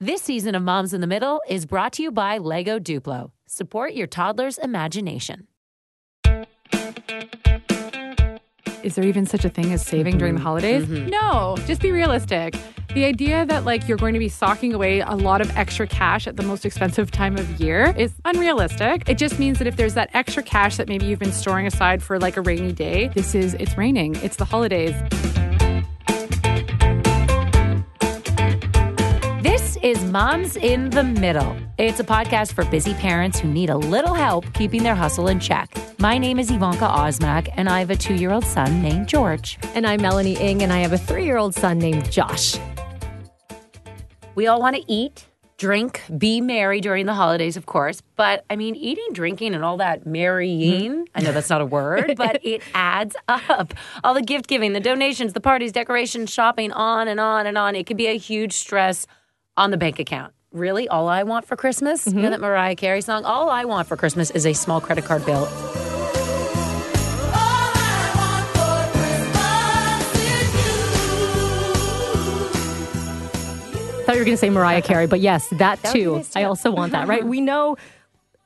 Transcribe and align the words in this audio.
This 0.00 0.22
season 0.22 0.54
of 0.54 0.62
Moms 0.62 0.94
in 0.94 1.00
the 1.00 1.08
Middle 1.08 1.40
is 1.48 1.66
brought 1.66 1.92
to 1.94 2.04
you 2.04 2.12
by 2.12 2.38
Lego 2.38 2.78
Duplo. 2.78 3.32
Support 3.48 3.94
your 3.94 4.06
toddler's 4.06 4.56
imagination. 4.56 5.48
Is 8.84 8.94
there 8.94 9.04
even 9.04 9.26
such 9.26 9.44
a 9.44 9.48
thing 9.48 9.72
as 9.72 9.84
saving 9.84 10.16
during 10.16 10.34
the 10.34 10.38
mm-hmm. 10.38 10.46
holidays? 10.46 10.84
Mm-hmm. 10.84 11.08
No, 11.08 11.56
just 11.66 11.82
be 11.82 11.90
realistic. 11.90 12.54
The 12.94 13.06
idea 13.06 13.44
that 13.46 13.64
like 13.64 13.88
you're 13.88 13.98
going 13.98 14.12
to 14.12 14.20
be 14.20 14.28
socking 14.28 14.72
away 14.72 15.00
a 15.00 15.16
lot 15.16 15.40
of 15.40 15.50
extra 15.56 15.88
cash 15.88 16.28
at 16.28 16.36
the 16.36 16.44
most 16.44 16.64
expensive 16.64 17.10
time 17.10 17.36
of 17.36 17.60
year 17.60 17.92
is 17.98 18.12
unrealistic. 18.24 19.08
It 19.08 19.18
just 19.18 19.40
means 19.40 19.58
that 19.58 19.66
if 19.66 19.74
there's 19.74 19.94
that 19.94 20.10
extra 20.14 20.44
cash 20.44 20.76
that 20.76 20.86
maybe 20.86 21.06
you've 21.06 21.18
been 21.18 21.32
storing 21.32 21.66
aside 21.66 22.04
for 22.04 22.20
like 22.20 22.36
a 22.36 22.40
rainy 22.40 22.70
day, 22.70 23.08
this 23.16 23.34
is 23.34 23.54
it's 23.54 23.76
raining, 23.76 24.14
it's 24.22 24.36
the 24.36 24.44
holidays. 24.44 24.94
Is 29.82 30.02
Moms 30.04 30.56
in 30.56 30.90
the 30.90 31.04
Middle. 31.04 31.56
It's 31.76 32.00
a 32.00 32.04
podcast 32.04 32.52
for 32.52 32.64
busy 32.64 32.94
parents 32.94 33.38
who 33.38 33.48
need 33.48 33.70
a 33.70 33.76
little 33.76 34.14
help 34.14 34.52
keeping 34.52 34.82
their 34.82 34.94
hustle 34.94 35.28
in 35.28 35.38
check. 35.38 35.72
My 35.98 36.18
name 36.18 36.38
is 36.38 36.50
Ivanka 36.50 36.84
Osmak, 36.84 37.52
and 37.56 37.68
I 37.68 37.78
have 37.78 37.90
a 37.90 37.96
two 37.96 38.14
year 38.14 38.32
old 38.32 38.44
son 38.44 38.82
named 38.82 39.08
George. 39.08 39.58
And 39.74 39.86
I'm 39.86 40.02
Melanie 40.02 40.36
Ing, 40.36 40.62
and 40.62 40.72
I 40.72 40.78
have 40.78 40.92
a 40.92 40.98
three 40.98 41.24
year 41.24 41.36
old 41.36 41.54
son 41.54 41.78
named 41.78 42.10
Josh. 42.10 42.56
We 44.34 44.48
all 44.48 44.60
want 44.60 44.74
to 44.76 44.82
eat, 44.90 45.26
drink, 45.58 46.02
be 46.16 46.40
merry 46.40 46.80
during 46.80 47.06
the 47.06 47.14
holidays, 47.14 47.56
of 47.56 47.66
course. 47.66 48.02
But 48.16 48.44
I 48.50 48.56
mean, 48.56 48.74
eating, 48.74 49.12
drinking, 49.12 49.54
and 49.54 49.64
all 49.64 49.76
that 49.76 50.06
marrying, 50.06 50.92
mm-hmm. 50.92 51.02
I 51.14 51.20
know 51.20 51.32
that's 51.32 51.50
not 51.50 51.60
a 51.60 51.66
word, 51.66 52.14
but 52.16 52.40
it 52.44 52.62
adds 52.74 53.14
up. 53.28 53.74
All 54.02 54.14
the 54.14 54.22
gift 54.22 54.48
giving, 54.48 54.72
the 54.72 54.80
donations, 54.80 55.34
the 55.34 55.40
parties, 55.40 55.70
decorations, 55.70 56.32
shopping, 56.32 56.72
on 56.72 57.06
and 57.06 57.20
on 57.20 57.46
and 57.46 57.56
on. 57.56 57.76
It 57.76 57.86
can 57.86 57.96
be 57.96 58.08
a 58.08 58.18
huge 58.18 58.54
stress 58.54 59.06
on 59.58 59.70
the 59.70 59.76
bank 59.76 59.98
account. 59.98 60.32
Really, 60.52 60.88
all 60.88 61.08
I 61.08 61.24
want 61.24 61.44
for 61.44 61.56
Christmas, 61.56 62.06
you 62.06 62.14
know 62.14 62.22
mm-hmm. 62.22 62.30
that 62.30 62.40
Mariah 62.40 62.76
Carey 62.76 63.02
song? 63.02 63.24
All 63.24 63.50
I 63.50 63.64
want 63.66 63.86
for 63.86 63.96
Christmas 63.96 64.30
is 64.30 64.46
a 64.46 64.54
small 64.54 64.80
credit 64.80 65.04
card 65.04 65.26
bill. 65.26 65.46
thought 74.08 74.14
you 74.14 74.20
were 74.22 74.24
going 74.24 74.36
to 74.38 74.40
say 74.40 74.48
Mariah 74.48 74.80
Carey, 74.80 75.06
but 75.06 75.20
yes, 75.20 75.46
that, 75.48 75.82
That 75.82 75.92
too. 75.92 76.16
nice, 76.16 76.34
I 76.34 76.44
also 76.44 76.70
want 76.70 76.92
that, 76.92 77.08
right? 77.08 77.22
We 77.26 77.42
know 77.42 77.76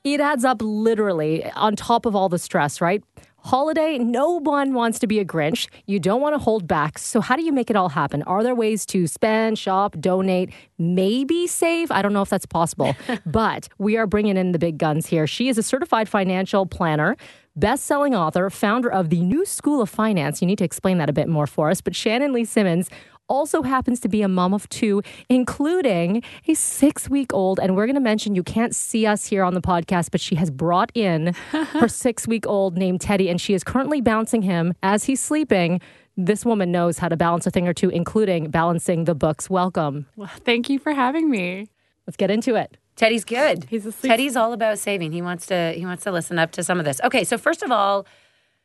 it 0.03 0.19
adds 0.19 0.45
up 0.45 0.61
literally 0.61 1.48
on 1.53 1.77
top 1.77 2.05
of 2.05 2.17
all 2.17 2.29
the 2.29 2.39
stress, 2.41 2.81
right? 2.81 3.05
Holiday, 3.45 3.98
no 3.98 4.39
one 4.39 4.73
wants 4.73 5.01
to 5.01 5.09
be 5.09 5.19
a 5.19 5.25
Grinch. 5.25 5.69
You 5.87 5.98
don't 5.98 6.21
want 6.21 6.35
to 6.35 6.39
hold 6.39 6.69
back. 6.69 6.97
So, 6.97 7.21
how 7.21 7.35
do 7.35 7.43
you 7.43 7.53
make 7.53 7.71
it 7.71 7.77
all 7.77 7.89
happen? 7.89 8.23
Are 8.23 8.45
there 8.45 8.55
ways 8.55 8.87
to 8.87 9.09
spend, 9.09 9.59
shop, 9.59 9.97
donate, 9.98 10.53
maybe 10.79 11.48
save? 11.48 11.91
I 11.91 12.03
don't 12.03 12.13
know 12.13 12.23
if 12.23 12.29
that's 12.29 12.47
possible, 12.47 12.95
but 13.27 13.69
we 13.79 13.97
are 13.97 14.07
bringing 14.07 14.37
in 14.37 14.53
the 14.53 14.61
big 14.61 14.79
guns 14.79 15.07
here. 15.07 15.27
She 15.27 15.48
is 15.48 15.59
a 15.59 15.63
certified 15.63 16.09
financial 16.09 16.67
planner, 16.67 17.17
best 17.57 17.85
selling 17.85 18.15
author, 18.15 18.48
founder 18.48 18.91
of 18.91 19.11
the 19.11 19.20
New 19.20 19.45
School 19.45 19.83
of 19.83 19.91
Finance. 19.91 20.41
You 20.41 20.47
need 20.47 20.59
to 20.59 20.65
explain 20.65 20.98
that 20.98 21.11
a 21.11 21.13
bit 21.13 21.29
more 21.29 21.48
for 21.48 21.69
us. 21.69 21.81
But 21.81 21.97
Shannon 21.97 22.33
Lee 22.33 22.45
Simmons 22.45 22.91
also 23.33 23.62
happens 23.62 23.98
to 24.00 24.08
be 24.08 24.20
a 24.20 24.28
mom 24.28 24.52
of 24.52 24.69
two, 24.69 25.02
including 25.30 26.22
a 26.47 26.55
six 26.55 27.08
week 27.08 27.33
old. 27.33 27.58
And 27.58 27.74
we're 27.74 27.86
going 27.86 27.94
to 27.94 28.00
mention 28.00 28.34
you 28.34 28.42
can't 28.42 28.74
see 28.74 29.06
us 29.06 29.27
here 29.27 29.42
on 29.42 29.55
the 29.55 29.62
podcast, 29.62 30.11
but 30.11 30.20
she 30.20 30.34
has 30.36 30.50
brought 30.50 30.92
in 30.94 31.28
her 31.50 31.89
six 31.89 32.28
week 32.28 32.47
old 32.47 32.77
named 32.77 33.00
Teddy, 33.00 33.30
and 33.30 33.41
she 33.41 33.55
is 33.55 33.64
currently 33.64 34.02
bouncing 34.02 34.42
him 34.42 34.74
as 34.83 35.05
he's 35.05 35.20
sleeping. 35.20 35.80
This 36.14 36.44
woman 36.44 36.70
knows 36.70 36.98
how 36.98 37.08
to 37.08 37.16
balance 37.16 37.47
a 37.47 37.50
thing 37.50 37.66
or 37.66 37.72
two, 37.72 37.89
including 37.89 38.50
balancing 38.50 39.05
the 39.05 39.14
books. 39.14 39.48
Welcome. 39.48 40.06
Well, 40.14 40.28
thank 40.44 40.69
you 40.69 40.78
for 40.78 40.92
having 40.92 41.30
me. 41.30 41.69
Let's 42.06 42.19
get 42.19 42.30
into 42.30 42.55
it. 42.55 42.77
Teddy's 42.96 43.24
good. 43.24 43.64
He's 43.70 43.86
asleep. 43.86 44.11
Teddy's 44.11 44.36
all 44.36 44.52
about 44.52 44.78
saving. 44.78 45.12
He 45.12 45.22
wants 45.22 45.46
to. 45.46 45.72
He 45.74 45.86
wants 45.86 46.05
to 46.05 46.12
listen 46.12 46.39
up 46.39 46.50
to 46.52 46.62
some 46.62 46.78
of 46.78 46.84
this. 46.84 47.00
Okay, 47.02 47.24
so 47.24 47.39
first 47.39 47.62
of 47.62 47.72
all, 47.72 48.06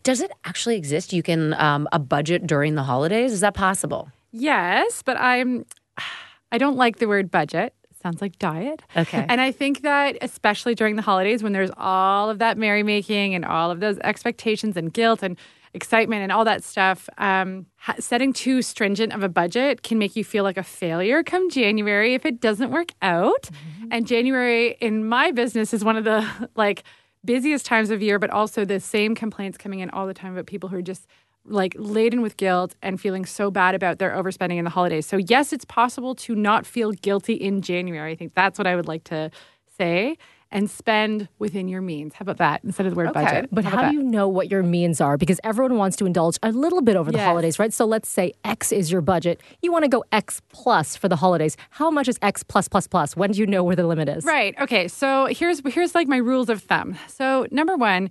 does 0.03 0.19
it 0.19 0.31
actually 0.43 0.75
exist? 0.75 1.13
You 1.13 1.23
can 1.23 1.53
um, 1.53 1.87
a 1.93 1.99
budget 1.99 2.45
during 2.45 2.75
the 2.75 2.83
holidays. 2.83 3.31
Is 3.31 3.39
that 3.39 3.53
possible? 3.53 4.11
Yes, 4.39 5.01
but 5.03 5.17
I'm 5.17 5.65
I 6.51 6.57
don't 6.57 6.77
like 6.77 6.97
the 6.97 7.07
word 7.07 7.29
budget. 7.29 7.73
Sounds 8.01 8.21
like 8.21 8.37
diet. 8.39 8.83
Okay. 8.95 9.25
And 9.27 9.41
I 9.41 9.51
think 9.51 9.81
that 9.81 10.17
especially 10.21 10.75
during 10.75 10.95
the 10.95 11.01
holidays 11.01 11.43
when 11.43 11.51
there's 11.51 11.71
all 11.75 12.29
of 12.29 12.39
that 12.39 12.57
merrymaking 12.57 13.33
and 13.35 13.43
all 13.43 13.71
of 13.71 13.79
those 13.79 13.97
expectations 13.99 14.77
and 14.77 14.93
guilt 14.93 15.23
and 15.23 15.35
excitement 15.73 16.21
and 16.21 16.31
all 16.31 16.45
that 16.45 16.63
stuff, 16.63 17.09
um, 17.17 17.65
setting 17.99 18.33
too 18.33 18.61
stringent 18.61 19.13
of 19.13 19.23
a 19.23 19.29
budget 19.29 19.83
can 19.83 19.97
make 19.97 20.15
you 20.15 20.23
feel 20.23 20.43
like 20.43 20.57
a 20.57 20.63
failure 20.63 21.23
come 21.23 21.49
January 21.49 22.13
if 22.13 22.25
it 22.25 22.39
doesn't 22.39 22.71
work 22.71 22.91
out. 23.01 23.49
And 23.91 24.07
January 24.07 24.77
in 24.79 25.05
my 25.05 25.31
business 25.31 25.73
is 25.73 25.83
one 25.83 25.97
of 25.97 26.03
the 26.03 26.49
like 26.55 26.83
busiest 27.25 27.65
times 27.65 27.89
of 27.89 28.01
year, 28.01 28.19
but 28.19 28.29
also 28.29 28.63
the 28.63 28.79
same 28.79 29.15
complaints 29.15 29.57
coming 29.57 29.79
in 29.79 29.89
all 29.89 30.07
the 30.07 30.13
time 30.13 30.33
about 30.33 30.45
people 30.45 30.69
who 30.69 30.77
are 30.77 30.81
just 30.81 31.07
like 31.47 31.73
laden 31.77 32.21
with 32.21 32.37
guilt 32.37 32.75
and 32.81 32.99
feeling 32.99 33.25
so 33.25 33.49
bad 33.51 33.73
about 33.75 33.99
their 33.99 34.11
overspending 34.11 34.57
in 34.57 34.63
the 34.65 34.69
holidays. 34.71 35.05
So 35.05 35.17
yes, 35.17 35.53
it's 35.53 35.65
possible 35.65 36.13
to 36.15 36.35
not 36.35 36.65
feel 36.65 36.91
guilty 36.91 37.33
in 37.33 37.61
January. 37.61 38.11
I 38.11 38.15
think 38.15 38.33
that's 38.33 38.57
what 38.59 38.67
I 38.67 38.75
would 38.75 38.87
like 38.87 39.03
to 39.05 39.31
say 39.77 40.17
and 40.49 40.69
spend 40.69 41.27
within 41.39 41.67
your 41.67 41.81
means. 41.81 42.13
How 42.13 42.23
about 42.23 42.37
that 42.37 42.63
instead 42.63 42.85
of 42.85 42.93
the 42.93 42.95
word 42.95 43.09
Okay. 43.09 43.21
budget? 43.23 43.49
But 43.51 43.65
How 43.65 43.77
how, 43.77 43.89
do 43.89 43.93
you 43.95 44.01
know 44.01 44.29
what 44.29 44.49
your 44.49 44.63
means 44.63 45.01
are? 45.01 45.17
Because 45.17 45.41
everyone 45.43 45.77
wants 45.77 45.97
to 45.97 46.05
indulge 46.05 46.37
a 46.41 46.51
little 46.53 46.81
bit 46.81 46.95
over 46.95 47.11
the 47.11 47.17
Yes. 47.17 47.27
holidays, 47.27 47.59
right? 47.59 47.73
So 47.73 47.85
let's 47.85 48.07
say 48.07 48.31
X 48.45 48.71
is 48.71 48.89
your 48.89 49.01
budget. 49.01 49.41
You 49.61 49.73
want 49.73 49.83
to 49.83 49.89
go 49.89 50.05
X 50.13 50.41
plus 50.49 50.95
for 50.95 51.09
the 51.09 51.17
holidays. 51.17 51.57
How 51.71 51.91
much 51.91 52.07
is 52.07 52.17
X 52.21 52.43
plus 52.43 52.69
plus 52.69 52.87
plus? 52.87 53.15
When 53.17 53.31
do 53.31 53.39
you 53.39 53.45
know 53.45 53.61
where 53.63 53.75
the 53.75 53.85
limit 53.85 54.07
is? 54.07 54.23
Right. 54.23 54.55
Okay. 54.61 54.87
So 54.87 55.25
here's 55.29 55.61
here's 55.67 55.93
like 55.93 56.07
my 56.07 56.17
rules 56.17 56.49
of 56.49 56.61
thumb. 56.63 56.95
So 57.07 57.45
number 57.51 57.75
one, 57.75 58.09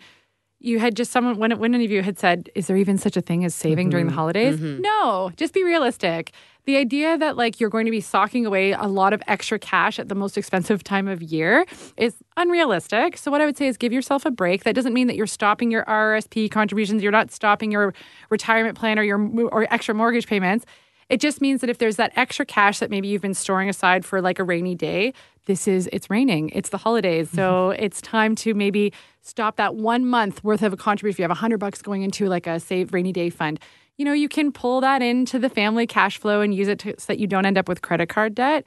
you 0.67 0.81
had 0.81 0.97
just 0.97 1.13
someone 1.13 1.39
when 1.39 1.59
when 1.59 1.75
any 1.75 1.85
of 1.85 1.91
you 1.91 2.03
had 2.03 2.19
said, 2.19 2.51
"Is 2.55 2.67
there 2.67 2.77
even 2.77 2.99
such 2.99 3.17
a 3.17 3.21
thing 3.21 3.45
as 3.45 3.55
saving 3.55 3.91
during 3.91 4.07
the 4.07 4.11
mm-hmm. 4.11 4.19
holidays?" 4.19 4.57
Mm-hmm. 4.57 4.83
No. 4.83 5.31
Just 5.37 5.55
be 5.55 5.63
realistic. 5.63 6.33
The 6.65 6.77
idea 6.77 7.17
that 7.17 7.37
like 7.37 7.61
you're 7.61 7.71
going 7.71 7.85
to 7.85 7.93
be 7.93 8.01
socking 8.01 8.45
away 8.45 8.73
a 8.73 8.87
lot 8.87 9.13
of 9.13 9.23
extra 9.29 9.59
cash 9.59 10.01
at 10.01 10.09
the 10.09 10.17
most 10.17 10.37
expensive 10.37 10.83
time 10.83 11.07
of 11.07 11.23
year 11.23 11.65
is 11.97 12.17
unrealistic. 12.37 13.17
So 13.17 13.31
what 13.31 13.41
I 13.41 13.47
would 13.47 13.57
say 13.57 13.69
is 13.69 13.77
give 13.77 13.93
yourself 13.93 14.27
a 14.27 14.33
break. 14.33 14.65
That 14.65 14.75
doesn't 14.75 14.93
mean 14.93 15.07
that 15.07 15.15
you're 15.15 15.29
stopping 15.29 15.71
your 15.71 15.85
RRSP 15.85 16.51
contributions. 16.51 17.03
You're 17.03 17.13
not 17.13 17.31
stopping 17.31 17.71
your 17.71 17.95
retirement 18.29 18.77
plan 18.77 18.99
or 18.99 19.05
your 19.05 19.19
or 19.53 19.73
extra 19.73 19.95
mortgage 19.95 20.27
payments. 20.27 20.67
It 21.09 21.21
just 21.21 21.41
means 21.41 21.61
that 21.61 21.71
if 21.71 21.79
there's 21.79 21.97
that 21.97 22.13
extra 22.17 22.45
cash 22.45 22.81
that 22.81 22.91
maybe 22.91 23.07
you've 23.07 23.23
been 23.23 23.35
storing 23.35 23.69
aside 23.69 24.05
for 24.05 24.21
like 24.21 24.41
a 24.41 24.45
rainy 24.45 24.75
day, 24.75 25.13
this 25.47 25.67
is 25.67 25.89
it's 25.93 26.11
raining, 26.11 26.51
it's 26.51 26.69
the 26.69 26.79
holidays, 26.79 27.31
so 27.31 27.71
mm-hmm. 27.71 27.85
it's 27.85 28.01
time 28.01 28.35
to 28.37 28.55
maybe 28.55 28.93
stop 29.23 29.57
that 29.57 29.75
one 29.75 30.07
month 30.07 30.45
worth 30.45 30.63
of 30.63 30.73
a 30.73 30.77
contribution. 30.77 31.15
If 31.15 31.19
you 31.21 31.25
have 31.25 31.31
a 31.31 31.35
hundred 31.35 31.59
bucks 31.59 31.83
going 31.83 32.03
into 32.03 32.27
like 32.27 32.47
a 32.47 32.61
save 32.61 32.93
rainy 32.93 33.13
day 33.13 33.31
fund, 33.31 33.59
you 33.97 34.05
know 34.05 34.13
you 34.13 34.29
can 34.29 34.53
pull 34.53 34.81
that 34.83 35.03
into 35.03 35.39
the 35.39 35.49
family 35.49 35.87
cash 35.87 36.19
flow 36.19 36.41
and 36.41 36.55
use 36.55 36.69
it 36.69 36.81
to, 36.81 36.95
so 36.99 37.07
that 37.09 37.19
you 37.19 37.27
don't 37.27 37.47
end 37.47 37.59
up 37.59 37.69
with 37.69 37.83
credit 37.83 38.09
card 38.09 38.35
debt. 38.35 38.65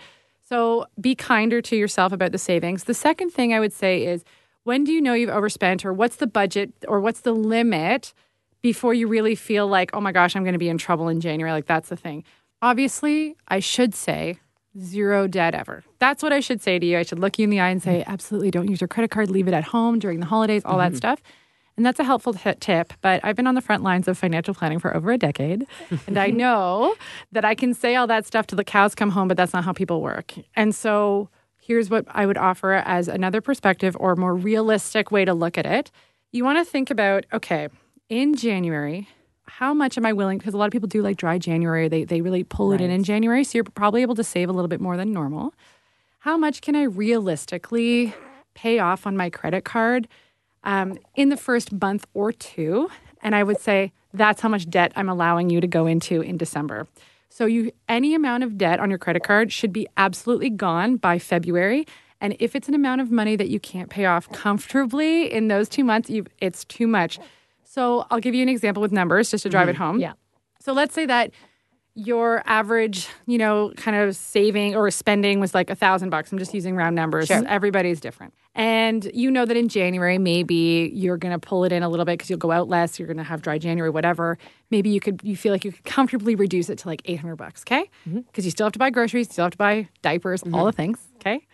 So 0.47 0.88
be 1.00 1.13
kinder 1.13 1.62
to 1.62 1.75
yourself 1.75 2.12
about 2.12 2.31
the 2.31 2.40
savings. 2.40 2.85
The 2.85 2.96
second 2.96 3.31
thing 3.31 3.53
I 3.53 3.59
would 3.59 3.73
say 3.73 4.06
is 4.06 4.23
when 4.63 4.84
do 4.84 4.91
you 4.91 5.01
know 5.01 5.13
you've 5.13 5.29
overspent 5.29 5.85
or 5.85 5.94
what's 5.94 6.16
the 6.16 6.28
budget 6.28 6.73
or 6.88 7.00
what's 7.00 7.22
the 7.22 7.34
limit 7.34 8.13
before 8.61 8.94
you 8.94 9.07
really 9.07 9.35
feel 9.35 9.67
like, 9.67 9.91
oh 9.94 10.01
my 10.01 10.11
gosh, 10.11 10.35
I'm 10.35 10.44
going 10.44 10.53
to 10.53 10.59
be 10.59 10.69
in 10.69 10.78
trouble 10.78 11.07
in 11.07 11.22
January. 11.22 11.51
Like 11.51 11.66
that's 11.66 11.90
the 11.90 11.96
thing. 11.96 12.23
Obviously, 12.61 13.35
I 13.47 13.59
should 13.59 13.94
say 13.94 14.40
zero 14.81 15.28
debt 15.28 15.56
ever. 15.56 15.84
That's 16.00 16.23
what 16.23 16.34
I 16.34 16.40
should 16.40 16.62
say 16.62 16.79
to 16.79 16.85
you. 16.85 16.97
I 16.97 17.03
should 17.03 17.19
look 17.19 17.38
you 17.38 17.44
in 17.44 17.50
the 17.50 17.59
eye 17.59 17.69
and 17.69 17.81
say, 17.81 18.03
absolutely 18.07 18.51
don't 18.51 18.67
use 18.67 18.81
your 18.81 18.88
credit 18.88 19.12
card, 19.12 19.29
leave 19.29 19.47
it 19.47 19.53
at 19.53 19.66
home 19.66 20.00
during 20.00 20.19
the 20.19 20.25
holidays, 20.25 20.63
all 20.66 20.78
that 20.78 20.90
mm-hmm. 20.90 20.97
stuff. 20.97 21.22
And 21.78 21.85
that's 21.85 22.00
a 22.00 22.03
helpful 22.03 22.34
t- 22.34 22.53
tip. 22.59 22.94
But 23.00 23.22
I've 23.23 23.38
been 23.38 23.47
on 23.47 23.56
the 23.56 23.62
front 23.62 23.84
lines 23.84 24.07
of 24.07 24.17
financial 24.17 24.53
planning 24.53 24.79
for 24.79 24.95
over 24.95 25.12
a 25.12 25.17
decade. 25.17 25.66
and 26.07 26.17
I 26.17 26.28
know 26.31 26.95
that 27.31 27.45
I 27.45 27.56
can 27.56 27.73
say 27.73 27.95
all 27.95 28.07
that 28.07 28.25
stuff 28.25 28.47
till 28.47 28.57
the 28.57 28.66
cows 28.66 28.95
come 28.95 29.12
home, 29.12 29.29
but 29.29 29.38
that's 29.38 29.53
not 29.53 29.63
how 29.63 29.72
people 29.72 30.01
work. 30.01 30.34
And 30.56 30.75
so 30.75 31.29
here's 31.61 31.90
what 31.90 32.03
I 32.09 32.25
would 32.25 32.37
offer 32.37 32.73
as 32.73 33.08
another 33.08 33.40
perspective 33.41 33.96
or 33.99 34.16
more 34.16 34.35
realistic 34.35 35.11
way 35.11 35.23
to 35.23 35.34
look 35.34 35.58
at 35.58 35.66
it. 35.66 35.90
You 36.32 36.43
want 36.43 36.58
to 36.58 36.66
think 36.66 36.90
about, 36.90 37.25
okay, 37.32 37.70
in 38.09 38.35
January, 38.35 39.08
how 39.49 39.73
much 39.73 39.97
am 39.97 40.05
I 40.05 40.13
willing? 40.13 40.37
Because 40.37 40.53
a 40.53 40.57
lot 40.57 40.66
of 40.66 40.72
people 40.72 40.87
do 40.87 41.01
like 41.01 41.17
dry 41.17 41.37
January. 41.37 41.87
They, 41.87 42.03
they 42.03 42.22
really 42.22 42.43
pull 42.43 42.72
it 42.72 42.81
in 42.81 42.90
in 42.90 43.03
January. 43.03 43.43
So 43.43 43.57
you're 43.57 43.63
probably 43.63 44.01
able 44.01 44.16
to 44.16 44.23
save 44.23 44.49
a 44.49 44.53
little 44.53 44.67
bit 44.67 44.79
more 44.79 44.96
than 44.96 45.11
normal. 45.11 45.53
How 46.19 46.37
much 46.37 46.61
can 46.61 46.75
I 46.75 46.84
realistically 46.84 48.13
pay 48.53 48.79
off 48.79 49.07
on 49.07 49.17
my 49.17 49.29
credit 49.29 49.63
card 49.63 50.07
um, 50.63 50.97
in 51.16 51.29
the 51.29 51.37
first 51.37 51.72
month 51.72 52.05
or 52.13 52.31
two? 52.31 52.90
And 53.22 53.35
I 53.35 53.43
would 53.43 53.59
say 53.59 53.91
that's 54.13 54.41
how 54.41 54.49
much 54.49 54.69
debt 54.69 54.91
I'm 54.96 55.09
allowing 55.09 55.49
you 55.49 55.61
to 55.61 55.67
go 55.67 55.87
into 55.87 56.22
in 56.22 56.37
December. 56.37 56.87
So 57.29 57.46
you 57.46 57.72
any 57.87 58.16
amount 58.16 58.43
of 58.43 58.57
debt 58.57 58.79
on 58.79 58.90
your 58.90 58.99
credit 58.99 59.23
card 59.23 59.51
should 59.51 59.72
be 59.72 59.87
absolutely 59.97 60.49
gone 60.49 60.97
by 60.97 61.19
February. 61.19 61.85
And 62.22 62.35
if 62.40 62.55
it's 62.55 62.67
an 62.67 62.73
amount 62.73 63.01
of 63.01 63.11
money 63.11 63.35
that 63.35 63.49
you 63.49 63.59
can't 63.59 63.90
pay 63.90 64.05
off 64.05 64.29
comfortably 64.31 65.31
in 65.31 65.47
those 65.47 65.69
two 65.69 65.84
months, 65.84 66.11
it's 66.40 66.66
too 66.66 66.87
much. 66.87 67.19
So 67.70 68.08
I'll 68.10 68.20
give 68.20 68.34
you 68.34 68.42
an 68.42 68.50
example 68.50 68.82
with 68.82 68.92
numbers 68.92 69.30
just 69.30 69.44
to 69.44 69.50
drive 69.50 69.70
it 69.70 69.74
mm-hmm. 69.74 69.84
home. 69.84 70.00
Yeah. 70.00 70.14
So 70.60 70.74
let's 70.74 70.96
say 70.96 71.06
that 71.06 71.32
your 71.94 72.42
average, 72.48 73.08
you 73.28 73.38
know, 73.38 73.72
kind 73.78 73.96
of 73.96 74.16
saving 74.16 74.76
or 74.76 74.90
spending 74.90 75.40
was 75.40 75.54
like 75.54 75.70
a 75.70 75.76
thousand 75.76 76.10
bucks. 76.10 76.32
I'm 76.32 76.40
just 76.40 76.54
using 76.54 76.76
round 76.76 76.96
numbers. 76.96 77.28
Sure. 77.28 77.44
Everybody's 77.48 78.00
different. 78.00 78.34
And 78.56 79.10
you 79.14 79.30
know 79.30 79.46
that 79.46 79.56
in 79.56 79.70
January, 79.70 80.18
maybe 80.18 80.92
you're 80.96 81.18
going 81.18 81.32
to 81.32 81.40
pull 81.40 81.64
it 81.64 81.72
in 81.72 81.84
a 81.84 81.90
little 81.90 82.06
bit 82.06 82.14
because 82.14 82.30
you'll 82.30 82.40
go 82.40 82.52
out 82.52 82.70
less. 82.70 82.98
You're 82.98 83.08
going 83.08 83.18
to 83.18 83.24
have 83.24 83.44
dry 83.44 83.60
January, 83.60 83.92
whatever. 83.92 84.40
Maybe 84.72 84.90
you 84.90 85.00
could, 85.00 85.22
you 85.24 85.38
feel 85.38 85.52
like 85.52 85.64
you 85.64 85.72
could 85.72 85.86
comfortably 85.86 86.34
reduce 86.34 86.70
it 86.70 86.80
to 86.80 86.88
like 86.88 87.04
800 87.06 87.36
bucks. 87.36 87.62
Okay. 87.62 87.88
Mm-hmm. 88.08 88.22
Because 88.22 88.46
you 88.46 88.52
still 88.52 88.66
have 88.66 88.74
to 88.74 88.80
buy 88.80 88.90
groceries, 88.90 89.28
you 89.28 89.34
still 89.34 89.46
have 89.46 89.52
to 89.52 89.58
buy 89.58 89.88
diapers, 90.02 90.42
all 90.42 90.50
mm-hmm. 90.50 90.66
the 90.66 90.72
things. 90.72 91.00
Okay. 91.18 91.46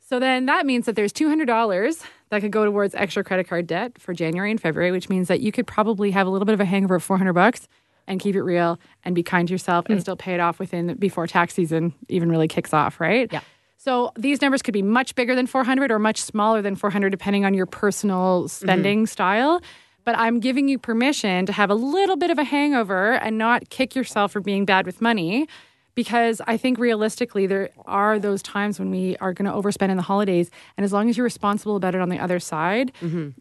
So 0.00 0.18
then 0.18 0.46
that 0.46 0.64
means 0.64 0.86
that 0.86 0.96
there's 0.96 1.12
$200 1.12 2.04
that 2.32 2.40
could 2.40 2.50
go 2.50 2.64
towards 2.64 2.94
extra 2.94 3.22
credit 3.22 3.46
card 3.46 3.66
debt 3.66 4.00
for 4.00 4.14
January 4.14 4.50
and 4.50 4.58
February, 4.58 4.90
which 4.90 5.10
means 5.10 5.28
that 5.28 5.42
you 5.42 5.52
could 5.52 5.66
probably 5.66 6.10
have 6.12 6.26
a 6.26 6.30
little 6.30 6.46
bit 6.46 6.54
of 6.54 6.60
a 6.60 6.64
hangover 6.64 6.94
of 6.94 7.02
400 7.02 7.34
bucks 7.34 7.68
and 8.06 8.18
keep 8.18 8.34
it 8.34 8.42
real 8.42 8.80
and 9.04 9.14
be 9.14 9.22
kind 9.22 9.48
to 9.48 9.52
yourself 9.52 9.84
and 9.90 9.98
mm. 9.98 10.00
still 10.00 10.16
pay 10.16 10.32
it 10.32 10.40
off 10.40 10.58
within 10.58 10.94
before 10.94 11.26
tax 11.26 11.52
season 11.52 11.92
even 12.08 12.30
really 12.30 12.48
kicks 12.48 12.72
off, 12.72 13.00
right? 13.02 13.30
Yeah. 13.30 13.42
So 13.76 14.12
these 14.16 14.40
numbers 14.40 14.62
could 14.62 14.72
be 14.72 14.80
much 14.80 15.14
bigger 15.14 15.34
than 15.34 15.46
400 15.46 15.92
or 15.92 15.98
much 15.98 16.22
smaller 16.22 16.62
than 16.62 16.74
400 16.74 17.10
depending 17.10 17.44
on 17.44 17.52
your 17.52 17.66
personal 17.66 18.44
mm-hmm. 18.44 18.46
spending 18.46 19.06
style. 19.06 19.60
But 20.04 20.16
I'm 20.16 20.40
giving 20.40 20.68
you 20.68 20.78
permission 20.78 21.44
to 21.44 21.52
have 21.52 21.68
a 21.68 21.74
little 21.74 22.16
bit 22.16 22.30
of 22.30 22.38
a 22.38 22.44
hangover 22.44 23.12
and 23.12 23.36
not 23.36 23.68
kick 23.68 23.94
yourself 23.94 24.32
for 24.32 24.40
being 24.40 24.64
bad 24.64 24.86
with 24.86 25.02
money 25.02 25.48
because 25.94 26.40
I 26.46 26.56
think 26.56 26.78
realistically 26.78 27.46
there 27.46 27.70
are 27.86 28.18
those 28.18 28.42
times 28.42 28.78
when 28.78 28.90
we 28.90 29.16
are 29.18 29.32
going 29.32 29.50
to 29.50 29.56
overspend 29.56 29.90
in 29.90 29.96
the 29.96 30.02
holidays 30.02 30.50
and 30.76 30.84
as 30.84 30.92
long 30.92 31.08
as 31.10 31.16
you're 31.16 31.24
responsible 31.24 31.76
about 31.76 31.94
it 31.94 32.00
on 32.00 32.08
the 32.08 32.18
other 32.18 32.38
side, 32.40 32.92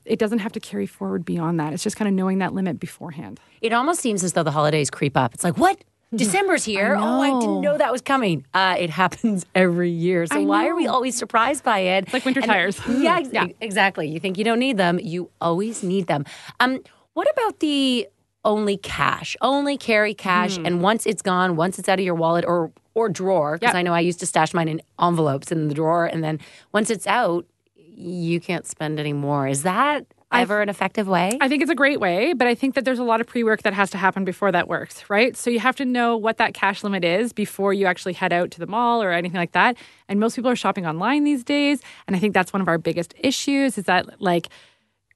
it 0.06 0.20
doesn't 0.20 0.40
have 0.40 0.52
to 0.54 0.60
carry 0.60 0.86
forward 0.86 1.24
beyond 1.26 1.60
that. 1.60 1.74
It's 1.74 1.84
just 1.84 1.96
kind 1.96 2.08
of 2.10 2.14
knowing 2.14 2.40
that 2.40 2.54
limit 2.54 2.80
beforehand. 2.80 3.40
It 3.62 3.74
almost 3.74 4.02
seems 4.02 4.24
as 4.24 4.34
though 4.34 4.44
the 4.44 4.52
holidays 4.52 4.90
creep 4.90 5.16
up. 5.16 5.34
It's 5.34 5.44
like, 5.44 5.58
what? 5.58 5.82
December's 6.16 6.66
here. 6.66 6.94
Oh, 7.00 7.22
I 7.22 7.30
didn't 7.40 7.62
know 7.62 7.78
that 7.78 7.90
was 7.90 8.02
coming. 8.02 8.46
Uh, 8.54 8.76
it 8.78 8.90
happens 8.90 9.46
every 9.56 9.90
year. 9.92 10.26
So 10.26 10.42
why 10.42 10.68
are 10.68 10.76
we 10.76 10.86
always 10.86 11.16
surprised 11.16 11.64
by 11.64 11.80
it? 11.80 12.12
like 12.12 12.26
winter 12.26 12.42
And- 12.42 12.50
tires. 12.52 12.82
Yeah, 12.90 13.20
ex- 13.20 13.54
exactly. 13.62 14.10
You 14.10 14.20
think 14.20 14.38
you 14.38 14.44
don't 14.44 14.60
need 14.60 14.76
them, 14.76 15.00
you 15.02 15.30
always 15.40 15.84
need 15.84 16.08
them. 16.08 16.26
Um, 16.60 16.80
what 17.14 17.30
about 17.32 17.60
the 17.60 18.08
only 18.44 18.78
cash, 18.78 19.38
only 19.42 19.78
carry 19.78 20.14
cash, 20.14 20.58
Hmm. 20.58 20.66
and 20.66 20.82
once 20.82 21.06
it's 21.06 21.22
gone, 21.22 21.56
once 21.56 21.78
it's 21.80 21.88
out 21.88 22.00
of 22.00 22.06
your 22.06 22.16
wallet 22.16 22.46
or 22.46 22.72
or 22.94 23.08
drawer, 23.08 23.58
because 23.58 23.70
Yep. 23.74 23.76
I 23.80 23.82
know 23.84 23.94
I 23.94 24.02
used 24.02 24.20
to 24.20 24.26
stash 24.26 24.54
mine 24.54 24.68
in 24.68 24.82
envelopes 25.02 25.50
in 25.50 25.70
the 25.70 25.74
drawer, 25.74 26.06
and 26.06 26.22
then 26.22 26.40
once 26.74 26.90
it's 26.90 27.08
out, 27.08 27.46
you 27.76 28.42
can't 28.42 28.66
spend 28.68 29.00
any 29.00 29.14
more. 29.14 29.48
Is 29.48 29.64
that 29.64 30.06
ever 30.34 30.62
an 30.62 30.68
effective 30.68 31.08
way? 31.08 31.38
I 31.40 31.48
think 31.48 31.62
it's 31.62 31.72
a 31.72 31.76
great 31.76 32.02
way, 32.02 32.34
but 32.34 32.48
I 32.48 32.56
think 32.56 32.76
that 32.76 32.84
there's 32.84 33.00
a 33.00 33.04
lot 33.06 33.22
of 33.22 33.28
pre 33.28 33.44
work 33.46 33.62
that 33.64 33.74
has 33.74 33.90
to 33.92 33.98
happen 33.98 34.26
before 34.26 34.52
that 34.52 34.68
works, 34.68 35.10
right? 35.10 35.38
So 35.38 35.50
you 35.50 35.60
have 35.60 35.76
to 35.78 35.86
know 35.86 36.18
what 36.18 36.38
that 36.38 36.54
cash 36.54 36.84
limit 36.84 37.06
is 37.06 37.32
before 37.32 37.74
you 37.74 37.86
actually 37.86 38.14
head 38.14 38.34
out 38.34 38.52
to 38.52 38.60
the 38.60 38.68
mall 38.68 39.02
or 39.02 39.12
anything 39.12 39.38
like 39.40 39.52
that. 39.54 39.78
And 40.10 40.20
most 40.20 40.36
people 40.36 40.52
are 40.52 40.56
shopping 40.58 40.86
online 40.86 41.24
these 41.24 41.44
days. 41.46 41.82
And 42.08 42.16
I 42.16 42.20
think 42.20 42.34
that's 42.34 42.52
one 42.52 42.62
of 42.62 42.68
our 42.68 42.78
biggest 42.78 43.14
issues 43.20 43.78
is 43.78 43.86
that, 43.86 44.22
like, 44.22 44.50